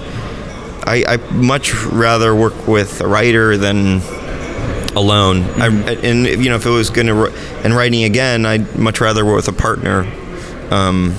I, 0.88 1.04
I 1.06 1.16
much 1.32 1.74
rather 1.84 2.34
work 2.34 2.66
with 2.66 3.02
a 3.02 3.06
writer 3.06 3.56
than 3.58 4.00
alone. 4.96 5.42
I, 5.60 5.68
and 6.02 6.26
you 6.26 6.48
know, 6.48 6.56
if 6.56 6.64
it 6.64 6.70
was 6.70 6.90
going 6.90 7.08
to 7.08 7.26
and 7.62 7.74
writing 7.74 8.04
again, 8.04 8.46
I'd 8.46 8.76
much 8.78 9.00
rather 9.00 9.24
work 9.24 9.36
with 9.36 9.48
a 9.48 9.52
partner, 9.52 10.10
um, 10.70 11.14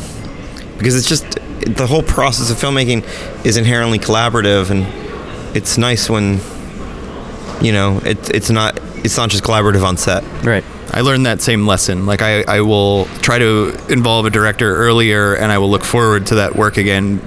because 0.78 0.96
it's 0.96 1.08
just 1.08 1.26
the 1.62 1.86
whole 1.88 2.02
process 2.02 2.50
of 2.50 2.58
filmmaking 2.58 3.06
is 3.46 3.58
inherently 3.58 4.00
collaborative, 4.00 4.72
and 4.72 4.88
it's 5.56 5.78
nice 5.78 6.10
when 6.10 6.40
you 7.62 7.72
know 7.72 8.00
it, 8.06 8.30
it's 8.34 8.50
not 8.50 8.80
it's 9.06 9.18
not 9.18 9.30
just 9.30 9.44
collaborative 9.44 9.84
on 9.84 9.98
set. 9.98 10.24
Right. 10.44 10.64
I 10.92 11.02
learned 11.02 11.28
that 11.28 11.42
same 11.42 11.68
lesson. 11.68 12.08
Like 12.08 12.24
I, 12.24 12.42
I 12.48 12.62
will 12.62 13.06
try 13.22 13.38
to 13.38 13.78
involve 13.90 14.26
a 14.26 14.32
director 14.32 14.76
earlier, 14.76 15.36
and 15.36 15.52
I 15.52 15.60
will 15.60 15.70
look 15.70 15.84
forward 15.84 16.26
to 16.28 16.36
that 16.36 16.56
work 16.56 16.78
again. 16.78 17.22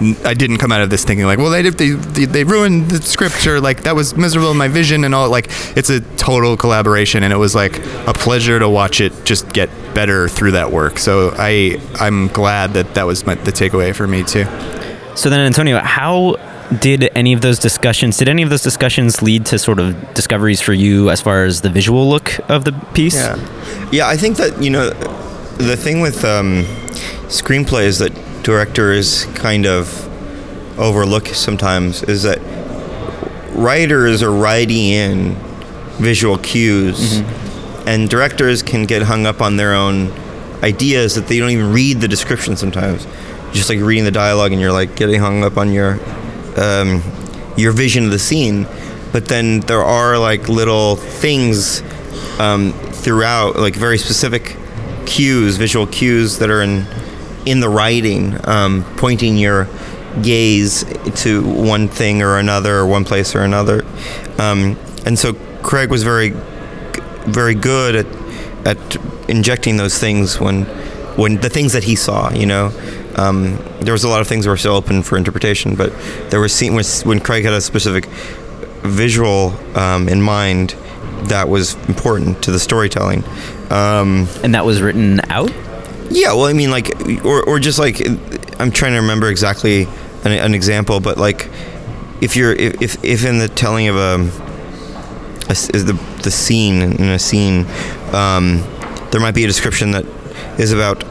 N- 0.00 0.16
I 0.24 0.34
didn't 0.34 0.58
come 0.58 0.72
out 0.72 0.80
of 0.80 0.90
this 0.90 1.04
thinking 1.04 1.26
like, 1.26 1.38
well, 1.38 1.50
they 1.50 1.62
did, 1.62 1.78
they, 1.78 1.90
they 1.90 2.24
they 2.24 2.44
ruined 2.44 2.90
the 2.90 3.02
script 3.02 3.46
or 3.46 3.60
like 3.60 3.82
that 3.82 3.94
was 3.94 4.16
miserable 4.16 4.50
in 4.50 4.56
my 4.56 4.68
vision 4.68 5.04
and 5.04 5.14
all. 5.14 5.28
Like 5.30 5.48
it's 5.76 5.90
a 5.90 6.00
total 6.16 6.56
collaboration, 6.56 7.22
and 7.22 7.32
it 7.32 7.36
was 7.36 7.54
like 7.54 7.78
a 8.06 8.12
pleasure 8.12 8.58
to 8.58 8.68
watch 8.68 9.00
it 9.00 9.12
just 9.24 9.52
get 9.52 9.68
better 9.94 10.28
through 10.28 10.52
that 10.52 10.70
work. 10.72 10.98
So 10.98 11.34
I 11.38 11.80
I'm 12.00 12.28
glad 12.28 12.74
that 12.74 12.94
that 12.94 13.04
was 13.04 13.26
my, 13.26 13.34
the 13.34 13.52
takeaway 13.52 13.94
for 13.94 14.06
me 14.06 14.24
too. 14.24 14.44
So 15.16 15.30
then, 15.30 15.40
Antonio, 15.40 15.78
how 15.78 16.36
did 16.80 17.10
any 17.14 17.32
of 17.32 17.40
those 17.40 17.58
discussions? 17.58 18.16
Did 18.16 18.28
any 18.28 18.42
of 18.42 18.50
those 18.50 18.62
discussions 18.62 19.22
lead 19.22 19.46
to 19.46 19.58
sort 19.58 19.78
of 19.78 20.14
discoveries 20.14 20.60
for 20.60 20.72
you 20.72 21.10
as 21.10 21.20
far 21.20 21.44
as 21.44 21.60
the 21.60 21.70
visual 21.70 22.08
look 22.08 22.38
of 22.50 22.64
the 22.64 22.72
piece? 22.94 23.14
Yeah, 23.14 23.88
yeah. 23.92 24.08
I 24.08 24.16
think 24.16 24.36
that 24.38 24.60
you 24.62 24.70
know, 24.70 24.90
the 24.90 25.76
thing 25.76 26.00
with 26.00 26.24
um, 26.24 26.64
screenplay 27.28 27.84
is 27.84 27.98
that 27.98 28.12
directors 28.44 29.24
kind 29.34 29.66
of 29.66 30.08
overlook 30.78 31.28
sometimes 31.28 32.02
is 32.04 32.22
that 32.22 32.38
writers 33.54 34.22
are 34.22 34.30
writing 34.30 34.88
in 34.90 35.34
visual 35.98 36.38
cues, 36.38 37.20
and 37.86 38.08
directors 38.08 38.62
can 38.62 38.84
get 38.84 39.02
hung 39.02 39.26
up 39.26 39.40
on 39.40 39.56
their 39.56 39.74
own 39.74 40.12
ideas 40.62 41.14
that 41.14 41.26
they 41.26 41.38
don't 41.38 41.50
even 41.50 41.72
read 41.72 42.00
the 42.00 42.08
description 42.08 42.56
sometimes. 42.56 43.06
Just 43.52 43.68
like 43.68 43.80
reading 43.80 44.04
the 44.04 44.10
dialogue, 44.10 44.52
and 44.52 44.60
you're 44.60 44.72
like 44.72 44.94
getting 44.96 45.20
hung 45.20 45.42
up 45.44 45.56
on 45.56 45.72
your 45.72 45.98
um, 46.56 47.02
your 47.56 47.72
vision 47.72 48.04
of 48.04 48.10
the 48.10 48.18
scene. 48.18 48.66
But 49.12 49.26
then 49.26 49.60
there 49.60 49.82
are 49.82 50.18
like 50.18 50.48
little 50.48 50.96
things 50.96 51.82
um, 52.40 52.72
throughout, 52.72 53.56
like 53.56 53.76
very 53.76 53.96
specific 53.96 54.56
cues, 55.06 55.56
visual 55.56 55.86
cues 55.86 56.38
that 56.40 56.50
are 56.50 56.62
in 56.62 56.84
in 57.46 57.60
the 57.60 57.68
writing, 57.68 58.36
um, 58.48 58.84
pointing 58.96 59.36
your 59.36 59.68
gaze 60.22 60.84
to 61.22 61.42
one 61.42 61.88
thing 61.88 62.22
or 62.22 62.38
another, 62.38 62.76
or 62.78 62.86
one 62.86 63.04
place 63.04 63.34
or 63.34 63.42
another. 63.42 63.84
Um, 64.38 64.76
and 65.04 65.18
so 65.18 65.34
Craig 65.62 65.90
was 65.90 66.02
very, 66.02 66.30
very 67.26 67.54
good 67.54 67.96
at 67.96 68.06
at 68.66 68.96
injecting 69.28 69.76
those 69.76 69.98
things 69.98 70.40
when 70.40 70.64
when 71.16 71.36
the 71.40 71.50
things 71.50 71.72
that 71.72 71.84
he 71.84 71.96
saw. 71.96 72.30
You 72.32 72.46
know, 72.46 72.72
um, 73.16 73.58
there 73.80 73.92
was 73.92 74.04
a 74.04 74.08
lot 74.08 74.20
of 74.20 74.28
things 74.28 74.44
that 74.44 74.50
were 74.50 74.56
still 74.56 74.74
open 74.74 75.02
for 75.02 75.16
interpretation, 75.16 75.74
but 75.74 75.92
there 76.30 76.40
was 76.40 76.60
when 77.04 77.20
Craig 77.20 77.44
had 77.44 77.52
a 77.52 77.60
specific 77.60 78.06
visual 78.84 79.54
um, 79.76 80.08
in 80.08 80.20
mind 80.20 80.76
that 81.28 81.48
was 81.48 81.74
important 81.88 82.42
to 82.44 82.50
the 82.50 82.58
storytelling. 82.58 83.24
Um, 83.70 84.28
And 84.42 84.54
that 84.54 84.64
was 84.64 84.82
written 84.82 85.20
out? 85.30 85.50
Yeah, 86.14 86.32
well, 86.32 86.44
I 86.44 86.52
mean, 86.52 86.70
like, 86.70 86.90
or, 87.24 87.42
or 87.42 87.58
just 87.58 87.78
like, 87.78 88.00
I'm 88.60 88.70
trying 88.70 88.92
to 88.92 89.00
remember 89.00 89.28
exactly 89.28 89.84
an, 90.24 90.32
an 90.32 90.54
example, 90.54 91.00
but 91.00 91.18
like, 91.18 91.50
if 92.20 92.36
you're, 92.36 92.52
if, 92.52 93.04
if, 93.04 93.24
in 93.24 93.38
the 93.38 93.48
telling 93.48 93.88
of 93.88 93.96
a, 93.96 94.30
is 95.50 95.84
the 95.84 95.92
the 96.22 96.30
scene 96.30 96.80
in 96.80 97.02
a 97.02 97.18
scene, 97.18 97.66
um, 98.12 98.64
there 99.10 99.20
might 99.20 99.34
be 99.34 99.44
a 99.44 99.46
description 99.46 99.90
that 99.90 100.06
is 100.58 100.72
about 100.72 101.02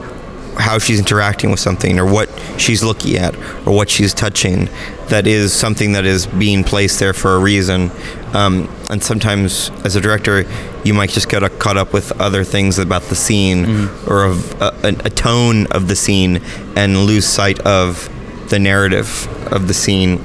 how 0.57 0.79
she's 0.79 0.99
interacting 0.99 1.51
with 1.51 1.59
something 1.59 1.99
or 1.99 2.05
what 2.05 2.29
she's 2.57 2.83
looking 2.83 3.17
at 3.17 3.35
or 3.67 3.73
what 3.73 3.89
she's 3.89 4.13
touching 4.13 4.69
that 5.07 5.27
is 5.27 5.51
something 5.51 5.93
that 5.93 6.05
is 6.05 6.27
being 6.27 6.63
placed 6.63 6.99
there 6.99 7.13
for 7.13 7.35
a 7.35 7.39
reason 7.39 7.89
um, 8.33 8.67
and 8.89 9.01
sometimes 9.03 9.69
as 9.85 9.95
a 9.95 10.01
director 10.01 10.45
you 10.83 10.93
might 10.93 11.09
just 11.09 11.29
get 11.29 11.41
caught 11.59 11.77
up 11.77 11.93
with 11.93 12.11
other 12.19 12.43
things 12.43 12.79
about 12.79 13.03
the 13.03 13.15
scene 13.15 13.87
or 14.07 14.23
of 14.25 14.61
a, 14.61 14.65
a, 14.83 14.89
a 15.05 15.09
tone 15.09 15.67
of 15.67 15.87
the 15.87 15.95
scene 15.95 16.41
and 16.75 16.97
lose 17.05 17.25
sight 17.25 17.59
of 17.59 18.09
the 18.49 18.59
narrative 18.59 19.27
of 19.53 19.67
the 19.67 19.73
scene 19.73 20.23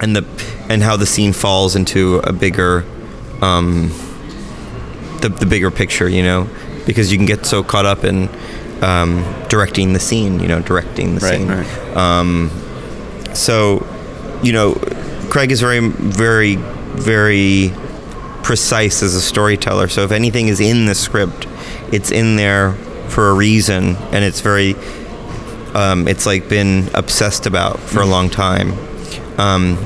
and 0.00 0.16
the 0.16 0.24
and 0.68 0.82
how 0.82 0.96
the 0.96 1.06
scene 1.06 1.32
falls 1.32 1.76
into 1.76 2.16
a 2.18 2.32
bigger 2.32 2.84
um, 3.42 3.88
the, 5.20 5.28
the 5.28 5.46
bigger 5.46 5.70
picture 5.70 6.08
you 6.08 6.22
know? 6.22 6.48
Because 6.86 7.12
you 7.12 7.18
can 7.18 7.26
get 7.26 7.44
so 7.44 7.62
caught 7.62 7.84
up 7.86 8.04
in 8.04 8.28
um, 8.82 9.22
directing 9.48 9.92
the 9.92 10.00
scene 10.00 10.40
you 10.40 10.48
know 10.48 10.60
directing 10.60 11.14
the 11.14 11.20
Right, 11.20 11.38
scene. 11.38 11.48
right. 11.48 11.96
Um, 11.96 12.50
so 13.34 13.86
you 14.42 14.52
know 14.52 14.74
craig 15.30 15.50
is 15.52 15.60
very 15.60 15.80
very 15.88 16.56
very 16.98 17.72
precise 18.42 19.02
as 19.02 19.14
a 19.14 19.20
storyteller 19.20 19.88
so 19.88 20.02
if 20.02 20.12
anything 20.12 20.48
is 20.48 20.60
in 20.60 20.86
the 20.86 20.94
script 20.94 21.46
it's 21.92 22.10
in 22.10 22.36
there 22.36 22.72
for 23.08 23.30
a 23.30 23.34
reason 23.34 23.96
and 24.12 24.24
it's 24.24 24.40
very 24.40 24.74
um, 25.74 26.08
it's 26.08 26.26
like 26.26 26.48
been 26.48 26.88
obsessed 26.94 27.46
about 27.46 27.78
for 27.78 28.00
a 28.00 28.06
long 28.06 28.30
time 28.30 28.72
um, 29.38 29.76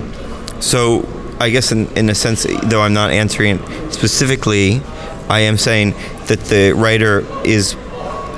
so 0.60 1.06
I 1.42 1.50
guess 1.50 1.72
in, 1.72 1.88
in 1.96 2.08
a 2.08 2.14
sense, 2.14 2.46
though 2.62 2.82
I'm 2.82 2.92
not 2.92 3.10
answering 3.10 3.58
it 3.58 3.92
specifically, 3.92 4.80
I 5.28 5.40
am 5.40 5.58
saying 5.58 5.90
that 6.28 6.38
the 6.44 6.72
writer 6.72 7.26
is 7.44 7.76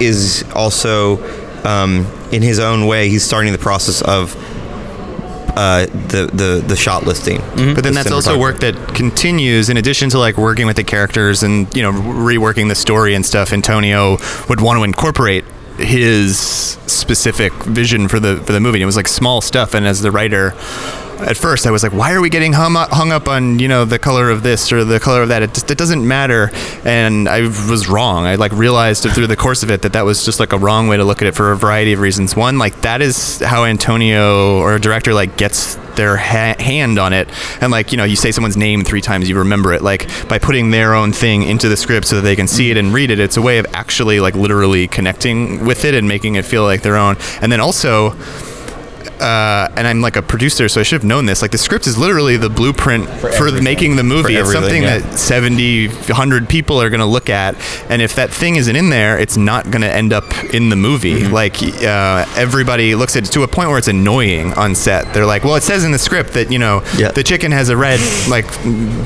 is 0.01 0.43
also 0.55 1.23
um, 1.65 2.07
in 2.33 2.41
his 2.41 2.59
own 2.59 2.87
way. 2.87 3.11
He's 3.11 3.23
starting 3.23 3.53
the 3.53 3.59
process 3.59 4.01
of 4.01 4.35
uh, 5.57 5.87
the 5.87 6.31
the 6.33 6.65
the 6.67 6.77
shot 6.77 7.05
listing. 7.05 7.39
But 7.39 7.57
then 7.57 7.75
The 7.85 7.91
that's 7.93 8.11
also 8.11 8.39
work 8.39 8.61
that 8.61 8.75
continues 8.95 9.69
in 9.69 9.77
addition 9.77 10.11
to 10.11 10.19
like 10.19 10.37
working 10.37 10.67
with 10.67 10.77
the 10.77 10.85
characters 10.85 11.43
and 11.43 11.75
you 11.77 11.83
know 11.83 11.93
reworking 11.93 12.69
the 12.69 12.75
story 12.75 13.15
and 13.15 13.25
stuff. 13.25 13.53
Antonio 13.53 14.19
would 14.49 14.61
want 14.61 14.79
to 14.79 14.85
incorporate 14.85 15.45
his 15.79 16.39
specific 16.87 17.53
vision 17.65 18.09
for 18.09 18.21
the 18.21 18.37
for 18.39 18.53
the 18.53 18.61
movie. 18.61 18.81
It 18.81 18.87
was 18.87 18.97
like 18.97 19.09
small 19.09 19.41
stuff, 19.41 19.75
and 19.75 19.87
as 19.87 20.01
the 20.01 20.11
writer. 20.11 20.55
At 21.15 21.37
first, 21.37 21.65
I 21.65 21.71
was 21.71 21.85
like, 21.85 21.93
"Why 21.93 22.13
are 22.13 22.21
we 22.21 22.29
getting 22.29 22.53
hung 22.53 22.77
up, 22.77 22.91
hung 22.91 23.13
up 23.13 23.29
on 23.29 23.61
you 23.61 23.69
know 23.69 23.85
the 23.85 24.01
color 24.01 24.31
of 24.31 24.43
this 24.43 24.73
or 24.73 24.85
the 24.85 24.99
color 24.99 25.23
of 25.23 25.29
that? 25.29 25.43
It 25.43 25.55
just 25.55 25.71
it 25.71 25.79
doesn't 25.79 26.07
matter." 26.07 26.51
And 26.85 27.29
I 27.29 27.43
was 27.43 27.89
wrong. 27.89 28.27
I 28.27 28.35
like 28.35 28.53
realized 28.53 29.05
through 29.05 29.29
the 29.29 29.37
course 29.37 29.63
of 29.63 29.71
it 29.71 29.83
that 29.83 29.93
that 29.93 30.05
was 30.05 30.25
just 30.25 30.41
like 30.41 30.53
a 30.53 30.59
wrong 30.59 30.89
way 30.89 30.97
to 30.97 31.05
look 31.05 31.23
at 31.23 31.29
it 31.29 31.35
for 31.37 31.53
a 31.53 31.57
variety 31.57 31.93
of 31.93 32.01
reasons. 32.01 32.35
One, 32.35 32.59
like 32.59 32.81
that 32.81 33.01
is 33.01 33.39
how 33.39 33.65
Antonio 33.65 34.59
or 34.59 34.75
a 34.75 34.81
director 34.81 35.15
like 35.15 35.37
gets 35.37 35.79
their 35.97 36.17
ha- 36.17 36.57
hand 36.59 36.99
on 36.99 37.13
it. 37.13 37.29
And 37.61 37.71
like 37.73 37.93
you 37.93 37.99
know 37.99 38.05
you 38.05 38.17
say 38.17 38.33
someone's 38.33 38.57
name 38.57 38.85
three 38.85 39.01
times 39.01 39.29
you 39.29 39.39
remember 39.39 39.73
it. 39.73 39.83
Like 39.83 40.09
by 40.29 40.39
putting 40.39 40.71
their 40.71 40.95
own 40.95 41.13
thing 41.13 41.43
into 41.43 41.69
the 41.69 41.77
script 41.77 42.07
so 42.07 42.17
that 42.17 42.23
they 42.23 42.37
can 42.37 42.47
see 42.47 42.71
it 42.71 42.77
and 42.77 42.93
read 42.93 43.11
it 43.11 43.19
it's 43.19 43.37
a 43.37 43.43
way 43.43 43.59
of 43.59 43.67
actually 43.73 44.21
like 44.21 44.35
literally 44.35 44.87
connecting 44.89 45.65
with 45.65 45.85
it 45.85 45.95
and 45.95 46.07
making 46.07 46.35
it 46.37 46.45
feel 46.45 46.63
like 46.63 46.83
their 46.83 46.97
own. 46.97 47.17
And 47.41 47.51
then 47.51 47.61
also 47.61 48.11
uh, 49.21 49.69
and 49.77 49.87
I'm 49.87 50.01
like 50.01 50.17
a 50.17 50.23
producer, 50.23 50.69
so 50.69 50.81
I 50.81 50.85
should 50.85 51.01
have 51.01 51.09
known 51.09 51.27
this. 51.27 51.43
Like 51.43 51.51
the 51.51 51.59
script 51.59 51.87
is 51.87 51.97
literally 51.99 52.37
the 52.37 52.49
blueprint 52.49 53.09
for, 53.09 53.51
making 53.61 53.97
the 53.97 54.03
movie. 54.03 54.35
For 54.35 54.41
it's 54.41 54.53
something 54.53 54.83
yeah. 54.83 54.99
that 54.99 55.19
70, 55.19 55.89
100 55.89 56.49
people 56.49 56.81
are 56.81 56.91
going 56.91 57.01
to 57.01 57.07
look 57.07 57.31
at, 57.31 57.55
and 57.91 58.03
if 58.03 58.15
that 58.17 58.31
thing 58.31 58.57
isn't 58.57 58.75
in 58.75 58.91
there, 58.91 59.19
it's 59.19 59.37
not 59.37 59.71
going 59.71 59.83
to 59.83 59.93
end 59.93 60.13
up 60.13 60.25
in 60.53 60.69
the 60.69 60.77
movie. 60.77 61.21
Mm-hmm. 61.23 61.33
Like 61.33 61.63
uh, 61.63 62.25
everybody 62.37 62.95
looks 62.95 63.17
at 63.17 63.27
it 63.29 63.33
to 63.33 63.43
a 63.43 63.49
point 63.49 63.69
where 63.69 63.79
it's 63.79 63.89
annoying 63.89 64.53
on 64.55 64.75
set. 64.75 65.13
They're 65.13 65.27
like, 65.27 65.45
"Well, 65.45 65.57
it 65.57 65.63
says 65.63 65.85
in 65.85 65.93
the 65.93 65.99
script 65.99 66.33
that 66.35 66.51
you 66.51 66.59
know 66.59 66.83
Yeah. 66.97 67.13
the 67.13 67.23
chicken 67.23 67.53
has 67.53 67.69
a 67.69 67.77
red 67.77 68.01
like 68.29 68.47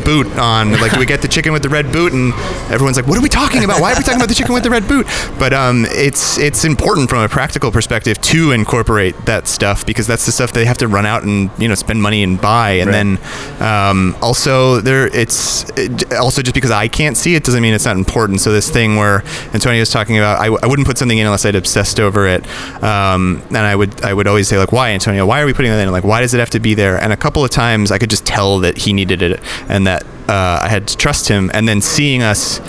boot 0.05 0.27
on. 0.38 0.73
Like, 0.73 0.93
do 0.93 0.99
we 1.00 1.07
get 1.07 1.23
the 1.23 1.29
chicken 1.29 1.53
with 1.53 1.62
the 1.62 1.69
red 1.69 1.93
boot?" 1.93 2.12
And 2.12 2.33
everyone's 2.71 2.97
like, 2.97 3.07
"What 3.07 3.19
are 3.19 3.23
we 3.23 3.29
talking 3.29 3.65
about? 3.65 3.81
Why 3.81 3.93
are 3.93 3.97
we 3.97 4.03
talking 4.03 4.21
about 4.21 4.29
the 4.29 4.35
chicken 4.35 4.55
with 4.55 4.62
the 4.62 4.71
red 4.71 4.87
boot?" 4.87 5.07
But 5.38 5.53
um, 5.53 5.87
it's 5.91 6.38
it's 6.38 6.65
important 6.65 7.09
from 7.11 7.23
a 7.23 7.29
practical 7.29 7.71
perspective 7.71 8.21
to 8.21 8.53
incorporate 8.53 9.17
that 9.27 9.49
stuff 9.49 9.85
because 9.85 9.98
that's 10.07 10.26
the 10.26 10.33
stuff 10.33 10.52
they 10.52 10.64
have 10.64 10.78
to 10.78 10.88
run 10.88 11.07
out 11.07 11.25
and 11.25 11.50
you 11.59 11.69
know 11.69 11.75
spend 11.75 12.02
money 12.02 12.23
and 12.23 12.40
buy. 12.40 12.71
And 12.73 12.93
then 12.93 13.19
um, 13.61 14.17
also 14.23 14.81
there, 14.81 15.07
it's 15.09 15.69
it, 15.76 16.12
also 16.14 16.43
just 16.43 16.55
because 16.55 16.71
I 16.71 16.88
can't 16.88 17.17
see 17.17 17.35
it 17.35 17.45
doesn't 17.45 17.62
mean 17.62 17.75
it's 17.75 17.85
not 17.85 17.97
important. 17.97 18.40
So 18.40 18.52
this 18.52 18.71
thing 18.71 18.97
where 18.97 19.25
Antonio 19.52 19.81
was 19.81 19.90
talking 19.90 20.19
about, 20.19 20.38
I, 20.38 20.45
w- 20.45 20.61
I 20.62 20.67
wouldn't 20.67 20.87
put 20.87 20.99
something 20.99 21.19
in 21.19 21.26
unless 21.26 21.45
I'd 21.45 21.55
obsessed 21.55 22.00
over 22.00 22.26
it. 22.26 22.47
Um, 22.83 23.43
and 23.49 23.59
I 23.59 23.75
would 23.75 24.02
I 24.02 24.14
would 24.14 24.26
always 24.26 24.49
say 24.49 24.59
like, 24.59 24.73
why 24.73 24.90
Antonio? 24.90 25.26
Why 25.26 25.40
are 25.40 25.47
we 25.47 25.52
putting 25.52 25.71
that 25.71 25.81
in? 25.81 25.90
Like, 25.90 26.05
why 26.05 26.21
does 26.21 26.35
it 26.35 26.38
have 26.38 26.50
to 26.50 26.61
be 26.61 26.75
there? 26.75 26.97
And 27.02 27.12
a 27.12 27.17
couple 27.17 27.45
of 27.45 27.50
times 27.50 27.90
I 27.90 27.99
could 27.99 28.11
just 28.11 28.26
tell 28.26 28.59
that 28.61 28.78
he 28.78 28.93
needed 28.93 29.23
it 29.23 29.40
and 29.69 29.87
that 29.87 30.05
uh, 30.28 30.61
I 30.62 30.69
had 30.69 30.87
to 30.88 30.97
trust 30.97 31.28
him. 31.28 31.50
And 31.55 31.67
then 31.67 31.81
seeing 31.81 32.23
us 32.23 32.61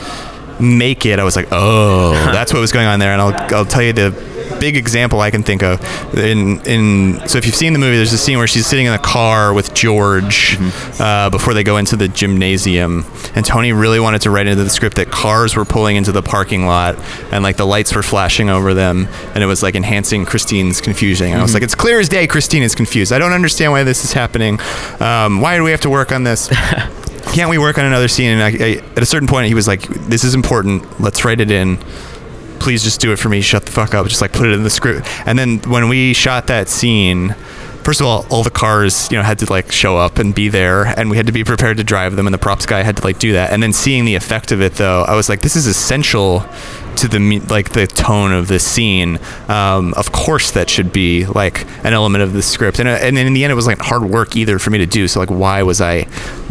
make 0.59 1.05
it, 1.05 1.19
I 1.19 1.23
was 1.23 1.35
like, 1.35 1.47
oh, 1.51 2.13
that's 2.31 2.53
what 2.53 2.59
was 2.59 2.71
going 2.71 2.87
on 2.87 2.99
there. 2.99 3.11
And 3.11 3.21
I'll, 3.21 3.55
I'll 3.55 3.65
tell 3.65 3.83
you 3.83 3.93
the 3.93 4.11
big 4.59 4.75
example 4.75 5.21
I 5.21 5.31
can 5.31 5.43
think 5.43 5.63
of. 5.63 5.79
In 6.15 6.61
in 6.65 7.27
so 7.27 7.37
if 7.37 7.45
you've 7.45 7.55
seen 7.55 7.73
the 7.73 7.79
movie, 7.79 7.97
there's 7.97 8.13
a 8.13 8.17
scene 8.17 8.37
where 8.37 8.47
she's 8.47 8.65
sitting 8.65 8.85
in 8.85 8.93
a 8.93 8.99
car 8.99 9.53
with 9.53 9.73
George 9.73 10.57
uh, 10.99 11.29
before 11.29 11.53
they 11.53 11.63
go 11.63 11.77
into 11.77 11.95
the 11.95 12.07
gymnasium, 12.07 13.05
and 13.35 13.45
Tony 13.45 13.71
really 13.73 13.99
wanted 13.99 14.21
to 14.21 14.31
write 14.31 14.47
into 14.47 14.63
the 14.63 14.69
script 14.69 14.95
that 14.97 15.09
cars 15.11 15.55
were 15.55 15.65
pulling 15.65 15.95
into 15.95 16.11
the 16.11 16.21
parking 16.21 16.65
lot 16.65 16.97
and 17.31 17.43
like 17.43 17.57
the 17.57 17.65
lights 17.65 17.93
were 17.95 18.03
flashing 18.03 18.49
over 18.49 18.73
them, 18.73 19.07
and 19.33 19.43
it 19.43 19.47
was 19.47 19.63
like 19.63 19.75
enhancing 19.75 20.25
Christine's 20.25 20.81
confusion. 20.81 21.31
I 21.33 21.41
was 21.41 21.53
like, 21.53 21.63
it's 21.63 21.75
clear 21.75 21.99
as 21.99 22.09
day, 22.09 22.27
Christine 22.27 22.63
is 22.63 22.75
confused. 22.75 23.11
I 23.11 23.19
don't 23.19 23.33
understand 23.33 23.71
why 23.71 23.83
this 23.83 24.03
is 24.03 24.13
happening. 24.13 24.59
Um, 24.99 25.41
why 25.41 25.57
do 25.57 25.63
we 25.63 25.71
have 25.71 25.81
to 25.81 25.89
work 25.89 26.11
on 26.11 26.23
this? 26.23 26.49
can't 27.33 27.49
we 27.49 27.57
work 27.57 27.77
on 27.77 27.85
another 27.85 28.07
scene? 28.07 28.31
And 28.31 28.43
I, 28.43 28.65
I, 28.65 28.69
at 28.95 29.03
a 29.03 29.05
certain 29.05 29.27
point, 29.27 29.47
he 29.47 29.53
was 29.53 29.67
like, 29.67 29.81
"This 30.07 30.23
is 30.23 30.33
important. 30.33 30.99
Let's 30.99 31.23
write 31.23 31.39
it 31.39 31.51
in. 31.51 31.77
Please 32.59 32.83
just 32.83 32.99
do 33.01 33.11
it 33.11 33.17
for 33.17 33.29
me. 33.29 33.41
Shut 33.41 33.65
the 33.65 33.71
fuck 33.71 33.93
up. 33.93 34.07
Just 34.07 34.21
like 34.21 34.33
put 34.33 34.47
it 34.47 34.53
in 34.53 34.63
the 34.63 34.69
script." 34.69 35.07
And 35.25 35.37
then 35.37 35.59
when 35.59 35.89
we 35.89 36.13
shot 36.13 36.47
that 36.47 36.69
scene, 36.69 37.35
first 37.83 38.01
of 38.01 38.07
all, 38.07 38.25
all 38.29 38.43
the 38.43 38.49
cars, 38.49 39.09
you 39.11 39.17
know, 39.17 39.23
had 39.23 39.39
to 39.39 39.51
like 39.51 39.71
show 39.71 39.97
up 39.97 40.19
and 40.19 40.33
be 40.35 40.49
there, 40.49 40.85
and 40.85 41.09
we 41.09 41.17
had 41.17 41.25
to 41.27 41.31
be 41.31 41.43
prepared 41.43 41.77
to 41.77 41.83
drive 41.83 42.15
them, 42.15 42.27
and 42.27 42.33
the 42.33 42.39
props 42.39 42.65
guy 42.65 42.81
had 42.83 42.97
to 42.97 43.03
like 43.03 43.19
do 43.19 43.33
that. 43.33 43.51
And 43.51 43.63
then 43.63 43.73
seeing 43.73 44.05
the 44.05 44.15
effect 44.15 44.51
of 44.51 44.61
it, 44.61 44.73
though, 44.73 45.03
I 45.03 45.15
was 45.15 45.29
like, 45.29 45.41
"This 45.41 45.55
is 45.55 45.67
essential." 45.67 46.45
To 46.95 47.07
the 47.07 47.39
like 47.47 47.69
the 47.69 47.87
tone 47.87 48.33
of 48.33 48.49
this 48.49 48.65
scene, 48.65 49.19
um, 49.47 49.93
of 49.93 50.11
course 50.11 50.51
that 50.51 50.69
should 50.69 50.91
be 50.91 51.25
like 51.27 51.65
an 51.85 51.93
element 51.93 52.23
of 52.23 52.33
the 52.33 52.41
script, 52.41 52.77
and 52.79 52.89
uh, 52.89 52.93
and 52.99 53.17
in 53.17 53.33
the 53.33 53.45
end 53.45 53.51
it 53.51 53.55
was 53.55 53.67
like 53.67 53.79
hard 53.79 54.03
work 54.03 54.35
either 54.35 54.59
for 54.59 54.69
me 54.69 54.79
to 54.79 54.85
do. 54.85 55.07
So 55.07 55.21
like, 55.21 55.29
why 55.29 55.63
was 55.63 55.79
I 55.79 56.07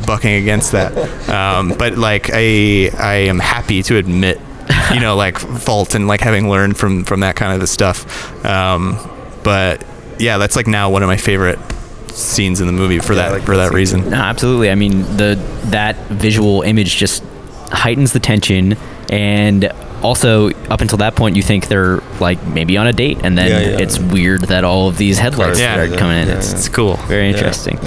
bucking 0.07 0.33
against 0.33 0.73
that? 0.73 0.97
Um, 1.29 1.75
but 1.77 1.99
like, 1.99 2.31
I 2.33 2.88
I 2.97 3.15
am 3.29 3.41
happy 3.41 3.83
to 3.83 3.99
admit, 3.99 4.41
you 4.94 5.00
know, 5.00 5.16
like 5.16 5.38
fault 5.38 5.94
and 5.94 6.06
like 6.06 6.20
having 6.20 6.48
learned 6.48 6.76
from 6.76 7.04
from 7.04 7.20
that 7.20 7.37
kind 7.37 7.52
of 7.52 7.60
the 7.60 7.66
stuff. 7.66 8.44
Um, 8.44 8.98
but 9.42 9.84
yeah, 10.18 10.38
that's 10.38 10.56
like 10.56 10.66
now 10.66 10.90
one 10.90 11.02
of 11.02 11.08
my 11.08 11.16
favorite 11.16 11.58
scenes 12.12 12.60
in 12.60 12.66
the 12.66 12.72
movie 12.72 12.98
for 12.98 13.14
that 13.14 13.32
like 13.32 13.44
for 13.44 13.56
that 13.56 13.64
that 13.64 13.68
scene 13.68 13.76
reason. 13.76 14.10
No, 14.10 14.16
absolutely. 14.16 14.70
I 14.70 14.75
mean, 14.75 15.02
the 15.16 15.38
that 15.66 15.96
visual 16.08 16.62
image 16.62 16.96
just 16.96 17.22
heightens 17.70 18.12
the 18.12 18.20
tension, 18.20 18.76
and 19.10 19.72
also 20.02 20.50
up 20.70 20.80
until 20.80 20.98
that 20.98 21.16
point, 21.16 21.37
you 21.37 21.42
think 21.42 21.68
they're 21.68 21.98
like 22.20 22.42
maybe 22.46 22.76
on 22.76 22.87
a 22.87 22.92
date, 22.92 23.18
and 23.24 23.37
then 23.37 23.48
Yeah, 23.50 23.70
yeah. 23.76 23.82
it's 23.82 23.98
weird 23.98 24.42
that 24.42 24.64
all 24.64 24.88
of 24.88 24.96
these 24.98 25.18
headlights 25.18 25.58
Yeah, 25.61 25.74
start 25.84 25.98
coming 25.98 26.18
in. 26.18 26.28
It's. 26.28 26.52
It's 26.52 26.68
cool. 26.68 26.96
very 27.08 27.28
interesting. 27.28 27.78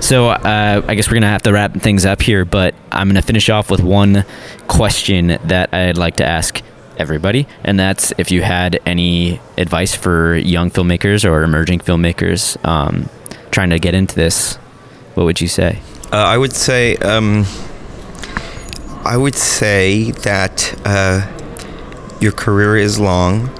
So 0.00 0.28
uh, 0.28 0.82
I 0.86 0.94
guess 0.94 1.08
we're 1.08 1.14
gonna 1.14 1.28
have 1.28 1.42
to 1.42 1.52
wrap 1.52 1.74
things 1.74 2.04
up 2.06 2.22
here, 2.22 2.44
but 2.44 2.74
I'm 2.90 3.08
gonna 3.08 3.22
finish 3.22 3.48
off 3.48 3.70
with 3.70 3.80
one 3.80 4.24
question 4.68 5.38
that 5.44 5.72
I'd 5.74 5.98
like 5.98 6.16
to 6.16 6.26
ask 6.26 6.60
everybody, 6.98 7.46
and 7.64 7.78
that's 7.80 8.12
if 8.18 8.30
you 8.30 8.42
had 8.42 8.78
any 8.84 9.40
advice 9.56 9.94
for 9.94 10.36
young 10.36 10.70
filmmakers 10.70 11.24
or 11.28 11.42
emerging 11.42 11.78
filmmakers 11.80 12.62
um, 12.66 13.08
trying 13.50 13.70
to 13.70 13.78
get 13.78 13.94
into 13.94 14.14
this, 14.14 14.56
what 15.14 15.24
would 15.24 15.40
you 15.40 15.48
say? 15.48 15.78
Uh, 16.12 16.16
I 16.16 16.36
would 16.36 16.52
say, 16.52 16.96
um, 16.96 17.46
I 19.04 19.16
would 19.16 19.34
say 19.34 20.10
that 20.10 20.74
uh, 20.84 21.26
your 22.20 22.32
career 22.32 22.76
is 22.76 22.98
long, 23.00 23.50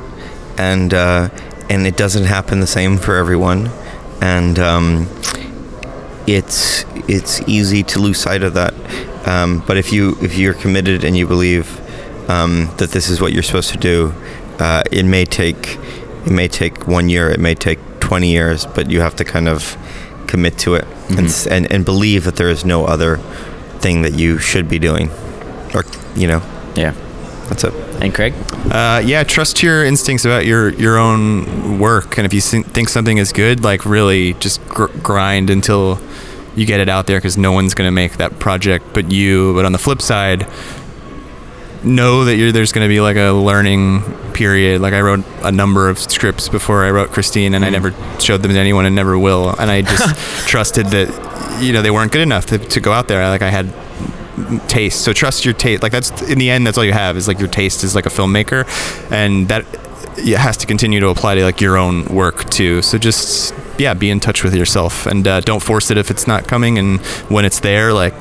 and 0.58 0.92
uh, 0.94 1.28
and 1.68 1.86
it 1.86 1.96
doesn't 1.96 2.24
happen 2.24 2.60
the 2.60 2.66
same 2.66 2.98
for 2.98 3.16
everyone, 3.16 3.70
and 4.20 4.58
um, 4.58 5.08
it's 6.26 6.84
it's 7.08 7.40
easy 7.48 7.82
to 7.82 7.98
lose 7.98 8.18
sight 8.18 8.42
of 8.42 8.54
that. 8.54 8.74
Um, 9.26 9.62
but 9.66 9.76
if 9.76 9.92
you 9.92 10.16
if 10.20 10.36
you're 10.36 10.54
committed 10.54 11.04
and 11.04 11.16
you 11.16 11.26
believe 11.26 11.78
um, 12.30 12.70
that 12.78 12.90
this 12.90 13.08
is 13.08 13.20
what 13.20 13.32
you're 13.32 13.42
supposed 13.42 13.70
to 13.70 13.78
do, 13.78 14.14
uh, 14.58 14.82
it 14.90 15.04
may 15.04 15.24
take 15.24 15.78
it 16.26 16.30
may 16.30 16.48
take 16.48 16.86
one 16.86 17.08
year, 17.08 17.30
it 17.30 17.40
may 17.40 17.54
take 17.54 17.78
20 18.00 18.30
years, 18.30 18.66
but 18.66 18.90
you 18.90 19.00
have 19.00 19.16
to 19.16 19.24
kind 19.24 19.48
of 19.48 19.76
commit 20.26 20.58
to 20.58 20.74
it 20.74 20.84
and, 21.10 21.46
and 21.50 21.72
and 21.72 21.84
believe 21.84 22.24
that 22.24 22.36
there 22.36 22.48
is 22.50 22.64
no 22.64 22.84
other 22.84 23.16
thing 23.80 24.02
that 24.02 24.14
you 24.14 24.38
should 24.38 24.68
be 24.68 24.78
doing, 24.78 25.10
or 25.74 25.84
you 26.14 26.26
know, 26.28 26.42
Yeah. 26.76 26.94
That's 27.50 27.64
it. 27.64 27.74
And 28.00 28.14
Craig? 28.14 28.32
Uh, 28.70 29.02
yeah, 29.04 29.24
trust 29.24 29.62
your 29.62 29.84
instincts 29.84 30.24
about 30.24 30.46
your 30.46 30.70
your 30.74 30.96
own 30.96 31.78
work, 31.80 32.16
and 32.16 32.24
if 32.24 32.32
you 32.32 32.40
think 32.40 32.88
something 32.88 33.18
is 33.18 33.32
good, 33.32 33.62
like 33.62 33.84
really 33.84 34.34
just 34.34 34.64
gr- 34.68 34.86
grind 35.02 35.50
until 35.50 36.00
you 36.54 36.64
get 36.64 36.80
it 36.80 36.88
out 36.88 37.06
there, 37.06 37.18
because 37.18 37.36
no 37.36 37.52
one's 37.52 37.74
gonna 37.74 37.90
make 37.90 38.18
that 38.18 38.38
project 38.38 38.86
but 38.94 39.10
you. 39.10 39.52
But 39.54 39.64
on 39.64 39.72
the 39.72 39.78
flip 39.78 40.00
side, 40.00 40.46
know 41.82 42.24
that 42.24 42.36
you're 42.36 42.52
there's 42.52 42.70
gonna 42.72 42.88
be 42.88 43.00
like 43.00 43.16
a 43.16 43.32
learning 43.32 44.02
period. 44.32 44.80
Like 44.80 44.94
I 44.94 45.00
wrote 45.00 45.24
a 45.42 45.50
number 45.50 45.88
of 45.88 45.98
scripts 45.98 46.48
before 46.48 46.84
I 46.84 46.90
wrote 46.92 47.10
Christine, 47.10 47.54
and 47.54 47.64
I 47.64 47.70
never 47.70 47.92
showed 48.20 48.42
them 48.42 48.52
to 48.52 48.58
anyone, 48.58 48.86
and 48.86 48.94
never 48.94 49.18
will. 49.18 49.50
And 49.58 49.70
I 49.70 49.82
just 49.82 50.46
trusted 50.48 50.86
that 50.86 51.60
you 51.60 51.72
know 51.72 51.82
they 51.82 51.90
weren't 51.90 52.12
good 52.12 52.22
enough 52.22 52.46
to, 52.46 52.58
to 52.58 52.80
go 52.80 52.92
out 52.92 53.08
there. 53.08 53.28
Like 53.28 53.42
I 53.42 53.50
had 53.50 53.74
taste. 54.68 55.02
So 55.02 55.12
trust 55.12 55.44
your 55.44 55.54
taste. 55.54 55.82
Like 55.82 55.92
that's 55.92 56.22
in 56.22 56.38
the 56.38 56.50
end, 56.50 56.66
that's 56.66 56.78
all 56.78 56.84
you 56.84 56.92
have 56.92 57.16
is 57.16 57.28
like 57.28 57.38
your 57.38 57.48
taste 57.48 57.84
is 57.84 57.94
like 57.94 58.06
a 58.06 58.10
filmmaker, 58.10 58.64
and 59.10 59.48
that 59.48 59.64
it 60.16 60.36
has 60.36 60.56
to 60.58 60.66
continue 60.66 61.00
to 61.00 61.08
apply 61.08 61.36
to 61.36 61.44
like 61.44 61.60
your 61.60 61.76
own 61.76 62.04
work 62.06 62.50
too. 62.50 62.82
So 62.82 62.98
just 62.98 63.54
yeah, 63.78 63.94
be 63.94 64.10
in 64.10 64.20
touch 64.20 64.44
with 64.44 64.54
yourself 64.54 65.06
and 65.06 65.26
uh, 65.26 65.40
don't 65.40 65.62
force 65.62 65.90
it 65.90 65.96
if 65.96 66.10
it's 66.10 66.26
not 66.26 66.46
coming. 66.46 66.78
And 66.78 67.00
when 67.30 67.44
it's 67.44 67.60
there, 67.60 67.92
like 67.92 68.14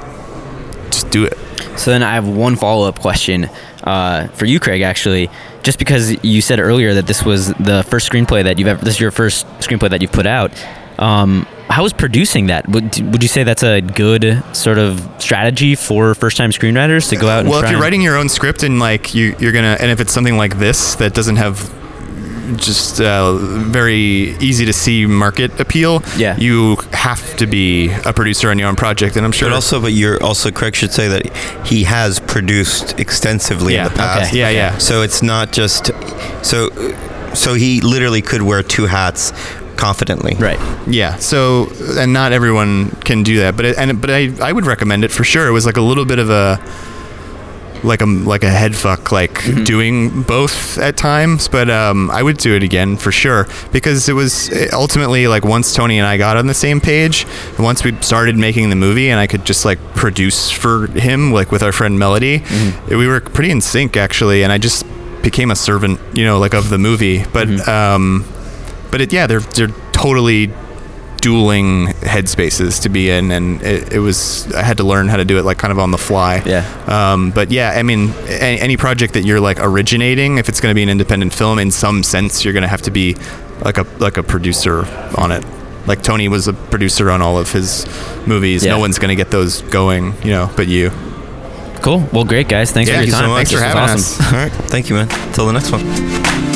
just 0.92 1.10
do 1.10 1.26
it. 1.26 1.38
So 1.78 1.92
then 1.92 2.04
I 2.04 2.14
have 2.14 2.28
one 2.28 2.56
follow 2.56 2.88
up 2.88 3.00
question 3.00 3.50
uh, 3.84 4.28
for 4.30 4.46
you, 4.46 4.60
Craig. 4.60 4.82
Actually, 4.82 5.30
just 5.64 5.80
because 5.80 6.24
you 6.24 6.42
said 6.42 6.60
earlier 6.60 6.94
that 6.94 7.08
this 7.08 7.24
was 7.24 7.54
the 7.54 7.84
first 7.88 8.10
screenplay 8.10 8.44
that 8.44 8.60
you've 8.60 8.68
ever, 8.68 8.84
this 8.84 8.96
is 8.96 9.00
your 9.00 9.12
first 9.12 9.46
screenplay 9.60 9.90
that 9.90 10.02
you've 10.02 10.12
put 10.12 10.26
out. 10.26 10.52
Um, 10.98 11.48
how 11.70 11.84
was 11.84 11.94
producing 11.94 12.48
that? 12.48 12.68
Would, 12.68 13.00
would 13.12 13.22
you 13.22 13.30
say 13.30 13.44
that's 13.44 13.64
a 13.64 13.82
good 13.82 14.44
sort 14.54 14.78
of 14.80 15.08
strategy 15.20 15.76
for 15.76 16.16
first 16.16 16.36
time 16.38 16.50
screenwriters 16.52 17.10
to 17.10 17.16
go 17.16 17.28
out? 17.30 17.42
And 17.42 17.50
Well, 17.50 17.60
if 17.60 17.66
you're 17.66 17.74
and- 17.74 17.82
writing 17.82 18.02
your 18.02 18.18
own 18.18 18.28
script 18.30 18.64
and 18.64 18.80
like 18.80 19.14
you, 19.14 19.36
you're 19.40 19.52
gonna, 19.52 19.78
and 19.80 19.92
if 19.92 20.00
it's 20.00 20.12
something 20.12 20.36
like 20.38 20.58
this 20.58 20.96
that 20.96 21.14
doesn't 21.14 21.36
have 21.38 21.58
just 22.58 23.00
uh, 23.00 23.36
very 23.38 24.36
easy 24.40 24.66
to 24.66 24.74
see 24.74 25.06
market 25.06 25.60
appeal, 25.60 26.02
Yeah. 26.18 26.36
you 26.38 26.78
have 26.94 27.36
to 27.38 27.46
be 27.46 27.92
a 28.06 28.12
producer 28.14 28.50
on 28.50 28.58
your 28.58 28.68
own 28.70 28.76
project. 28.76 29.16
And 29.16 29.24
I'm 29.24 29.32
sure 29.32 29.50
But 29.50 29.56
also, 29.56 29.80
but 29.80 29.92
you're 29.94 30.22
also 30.24 30.50
Craig 30.50 30.76
should 30.76 30.92
say 30.92 31.08
that 31.10 31.32
he 31.68 31.84
has 31.84 32.20
produced 32.20 33.00
extensively 33.00 33.76
Yeah, 33.76 33.86
in 33.86 33.92
the 33.94 33.98
past. 34.00 34.30
okay. 34.32 34.40
Yeah, 34.40 34.50
yeah. 34.50 34.78
So 34.80 35.04
it's 35.04 35.22
not 35.22 35.52
just 35.52 35.92
so. 36.42 36.70
So 37.36 37.54
he 37.54 37.80
literally 37.82 38.24
could 38.24 38.42
wear 38.42 38.64
two 38.64 38.88
hats 38.88 39.32
confidently. 39.80 40.36
right. 40.36 40.60
Yeah. 40.88 41.16
So, 41.18 41.70
and 41.98 42.12
not 42.14 42.32
everyone 42.34 42.92
can 43.08 43.24
do 43.24 43.38
that, 43.40 43.56
but 43.56 43.66
it, 43.66 43.78
and 43.78 44.00
but 44.02 44.10
I 44.12 44.22
I 44.42 44.52
would 44.52 44.66
recommend 44.66 45.04
it 45.04 45.12
for 45.12 45.24
sure. 45.24 45.48
It 45.48 45.52
was 45.52 45.66
like 45.66 45.78
a 45.78 45.82
little 45.90 46.06
bit 46.06 46.20
of 46.20 46.30
a 46.30 46.60
like 47.82 48.02
a 48.02 48.06
like 48.06 48.44
a 48.44 48.50
head 48.50 48.76
fuck 48.76 49.10
like 49.12 49.32
Mm-hmm. 49.40 49.64
doing 49.64 50.22
both 50.24 50.78
at 50.80 50.98
times 50.98 51.48
but 51.48 51.70
um 51.70 52.12
i 52.12 52.22
would 52.22 52.36
do 52.38 52.54
it 52.54 52.62
again 52.62 52.98
for 52.98 53.10
sure 53.10 53.48
because 53.72 54.10
it 54.10 54.14
was 54.14 54.52
ultimately 54.74 55.28
like 55.30 55.46
once 55.46 55.74
tony 55.74 55.98
and 55.98 56.06
i 56.06 56.18
got 56.18 56.36
on 56.36 56.48
the 56.48 56.54
same 56.54 56.82
page 56.82 57.26
and 57.56 57.60
once 57.64 57.86
we 57.86 57.96
started 58.02 58.36
making 58.36 58.70
the 58.70 58.76
movie 58.76 59.10
and 59.10 59.18
i 59.18 59.28
could 59.28 59.46
just 59.46 59.64
like 59.64 59.80
produce 59.96 60.52
for 60.52 60.88
him 60.88 61.32
like 61.32 61.54
with 61.54 61.64
our 61.64 61.72
friend 61.72 61.98
melody 61.98 62.40
Mm-hmm. 62.40 62.98
we 62.98 63.08
were 63.08 63.22
pretty 63.22 63.50
in 63.50 63.62
sync 63.62 63.96
actually 63.96 64.44
and 64.44 64.52
i 64.52 64.58
just 64.58 64.86
became 65.24 65.50
a 65.50 65.56
servant 65.56 66.02
you 66.14 66.26
know 66.26 66.38
like 66.38 66.54
of 66.54 66.68
the 66.70 66.78
movie 66.78 67.24
but 67.32 67.48
Mm-hmm. 67.48 67.70
um 67.70 68.26
but 68.92 69.02
it 69.02 69.12
yeah 69.14 69.28
they're 69.28 69.40
they're 69.42 69.74
totally 69.92 70.52
dueling 71.22 71.88
headspaces 71.88 72.82
to 72.84 72.88
be 72.90 73.10
in 73.10 73.30
and 73.30 73.62
it, 73.62 73.92
it 73.94 74.00
was 74.00 74.50
i 74.56 74.62
had 74.64 74.78
to 74.78 74.86
learn 74.86 75.10
how 75.10 75.18
to 75.18 75.26
do 75.26 75.38
it 75.38 75.44
like 75.44 75.58
kind 75.58 75.72
of 75.72 75.78
on 75.78 75.92
the 75.92 75.98
fly 75.98 76.42
Yeah. 76.46 76.64
um, 76.88 77.32
but 77.32 77.52
yeah 77.52 77.72
i 77.76 77.84
mean 77.84 78.12
any, 78.30 78.58
any 78.62 78.78
project 78.78 79.14
that 79.16 79.26
you're 79.26 79.42
like 79.42 79.60
originating 79.60 80.38
if 80.38 80.48
it's 80.48 80.62
going 80.62 80.72
to 80.72 80.76
be 80.76 80.82
an 80.84 80.88
independent 80.88 81.34
film 81.34 81.60
in 81.60 81.72
some 81.72 82.04
sense 82.04 82.46
you're 82.46 82.54
going 82.54 82.62
to 82.62 82.70
have 82.70 82.84
to 82.84 82.92
be 82.92 83.16
like 83.66 83.78
a 83.78 83.86
like 84.00 84.16
a 84.16 84.24
producer 84.24 84.86
on 85.18 85.32
it 85.34 85.44
like 85.88 86.02
tony 86.04 86.30
was 86.30 86.48
a 86.48 86.54
producer 86.54 87.12
on 87.12 87.22
all 87.22 87.38
of 87.38 87.52
his 87.52 87.86
movies 88.26 88.64
Yeah. 88.64 88.72
no 88.72 88.80
one's 88.80 88.98
going 88.98 89.10
to 89.10 89.16
get 89.22 89.30
those 89.30 89.62
going 89.64 90.14
you 90.24 90.32
know 90.32 90.50
but 90.56 90.68
you 90.68 90.92
Cool. 91.82 92.06
Well, 92.12 92.26
great 92.26 92.50
guys. 92.50 92.74
Thanks 92.74 92.90
Yeah, 92.90 93.00
for 93.00 93.06
your 93.06 93.12
thank 93.14 93.14
you 93.14 93.14
so 93.14 93.22
time. 93.22 93.30
much. 93.30 93.50
This 93.52 93.60
Thanks 93.62 93.74
for 93.74 93.80
having 93.80 93.94
awesome. 93.94 94.26
us. 94.26 94.34
All 94.34 94.38
right. 94.38 94.52
Thank 94.70 94.90
you, 94.90 94.96
man. 94.96 95.08
Till 95.32 95.46
the 95.46 95.54
next 95.54 95.72
one. 95.72 96.49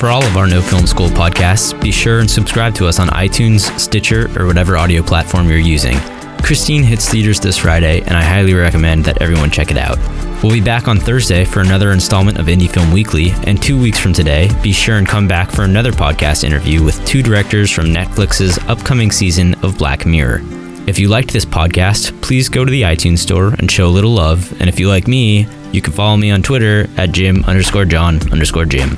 For 0.00 0.08
all 0.08 0.24
of 0.24 0.38
our 0.38 0.46
No 0.46 0.62
Film 0.62 0.86
School 0.86 1.10
podcasts, 1.10 1.78
be 1.78 1.92
sure 1.92 2.20
and 2.20 2.30
subscribe 2.30 2.74
to 2.76 2.86
us 2.86 2.98
on 2.98 3.08
iTunes, 3.08 3.78
Stitcher, 3.78 4.30
or 4.40 4.46
whatever 4.46 4.78
audio 4.78 5.02
platform 5.02 5.46
you're 5.46 5.58
using. 5.58 5.98
Christine 6.42 6.82
hits 6.82 7.06
theaters 7.06 7.38
this 7.38 7.58
Friday, 7.58 8.00
and 8.00 8.16
I 8.16 8.22
highly 8.22 8.54
recommend 8.54 9.04
that 9.04 9.20
everyone 9.20 9.50
check 9.50 9.70
it 9.70 9.76
out. 9.76 9.98
We'll 10.42 10.52
be 10.54 10.62
back 10.62 10.88
on 10.88 10.98
Thursday 10.98 11.44
for 11.44 11.60
another 11.60 11.92
installment 11.92 12.38
of 12.38 12.46
Indie 12.46 12.70
Film 12.70 12.92
Weekly, 12.92 13.32
and 13.44 13.62
two 13.62 13.78
weeks 13.78 13.98
from 13.98 14.14
today, 14.14 14.48
be 14.62 14.72
sure 14.72 14.96
and 14.96 15.06
come 15.06 15.28
back 15.28 15.50
for 15.50 15.64
another 15.64 15.92
podcast 15.92 16.44
interview 16.44 16.82
with 16.82 17.04
two 17.04 17.22
directors 17.22 17.70
from 17.70 17.92
Netflix's 17.92 18.56
upcoming 18.70 19.10
season 19.10 19.52
of 19.62 19.76
Black 19.76 20.06
Mirror. 20.06 20.40
If 20.86 20.98
you 20.98 21.08
liked 21.08 21.30
this 21.30 21.44
podcast, 21.44 22.18
please 22.22 22.48
go 22.48 22.64
to 22.64 22.70
the 22.70 22.82
iTunes 22.82 23.18
store 23.18 23.52
and 23.58 23.70
show 23.70 23.86
a 23.86 23.92
little 23.92 24.12
love. 24.12 24.50
And 24.62 24.70
if 24.70 24.80
you 24.80 24.88
like 24.88 25.06
me, 25.06 25.46
you 25.72 25.82
can 25.82 25.92
follow 25.92 26.16
me 26.16 26.30
on 26.30 26.42
Twitter 26.42 26.88
at 26.96 27.12
Jim 27.12 27.44
underscore 27.44 27.84
John 27.84 28.18
underscore 28.32 28.64
Jim. 28.64 28.96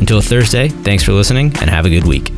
Until 0.00 0.20
Thursday, 0.20 0.68
thanks 0.68 1.02
for 1.02 1.12
listening 1.12 1.52
and 1.60 1.68
have 1.68 1.84
a 1.84 1.90
good 1.90 2.06
week. 2.06 2.37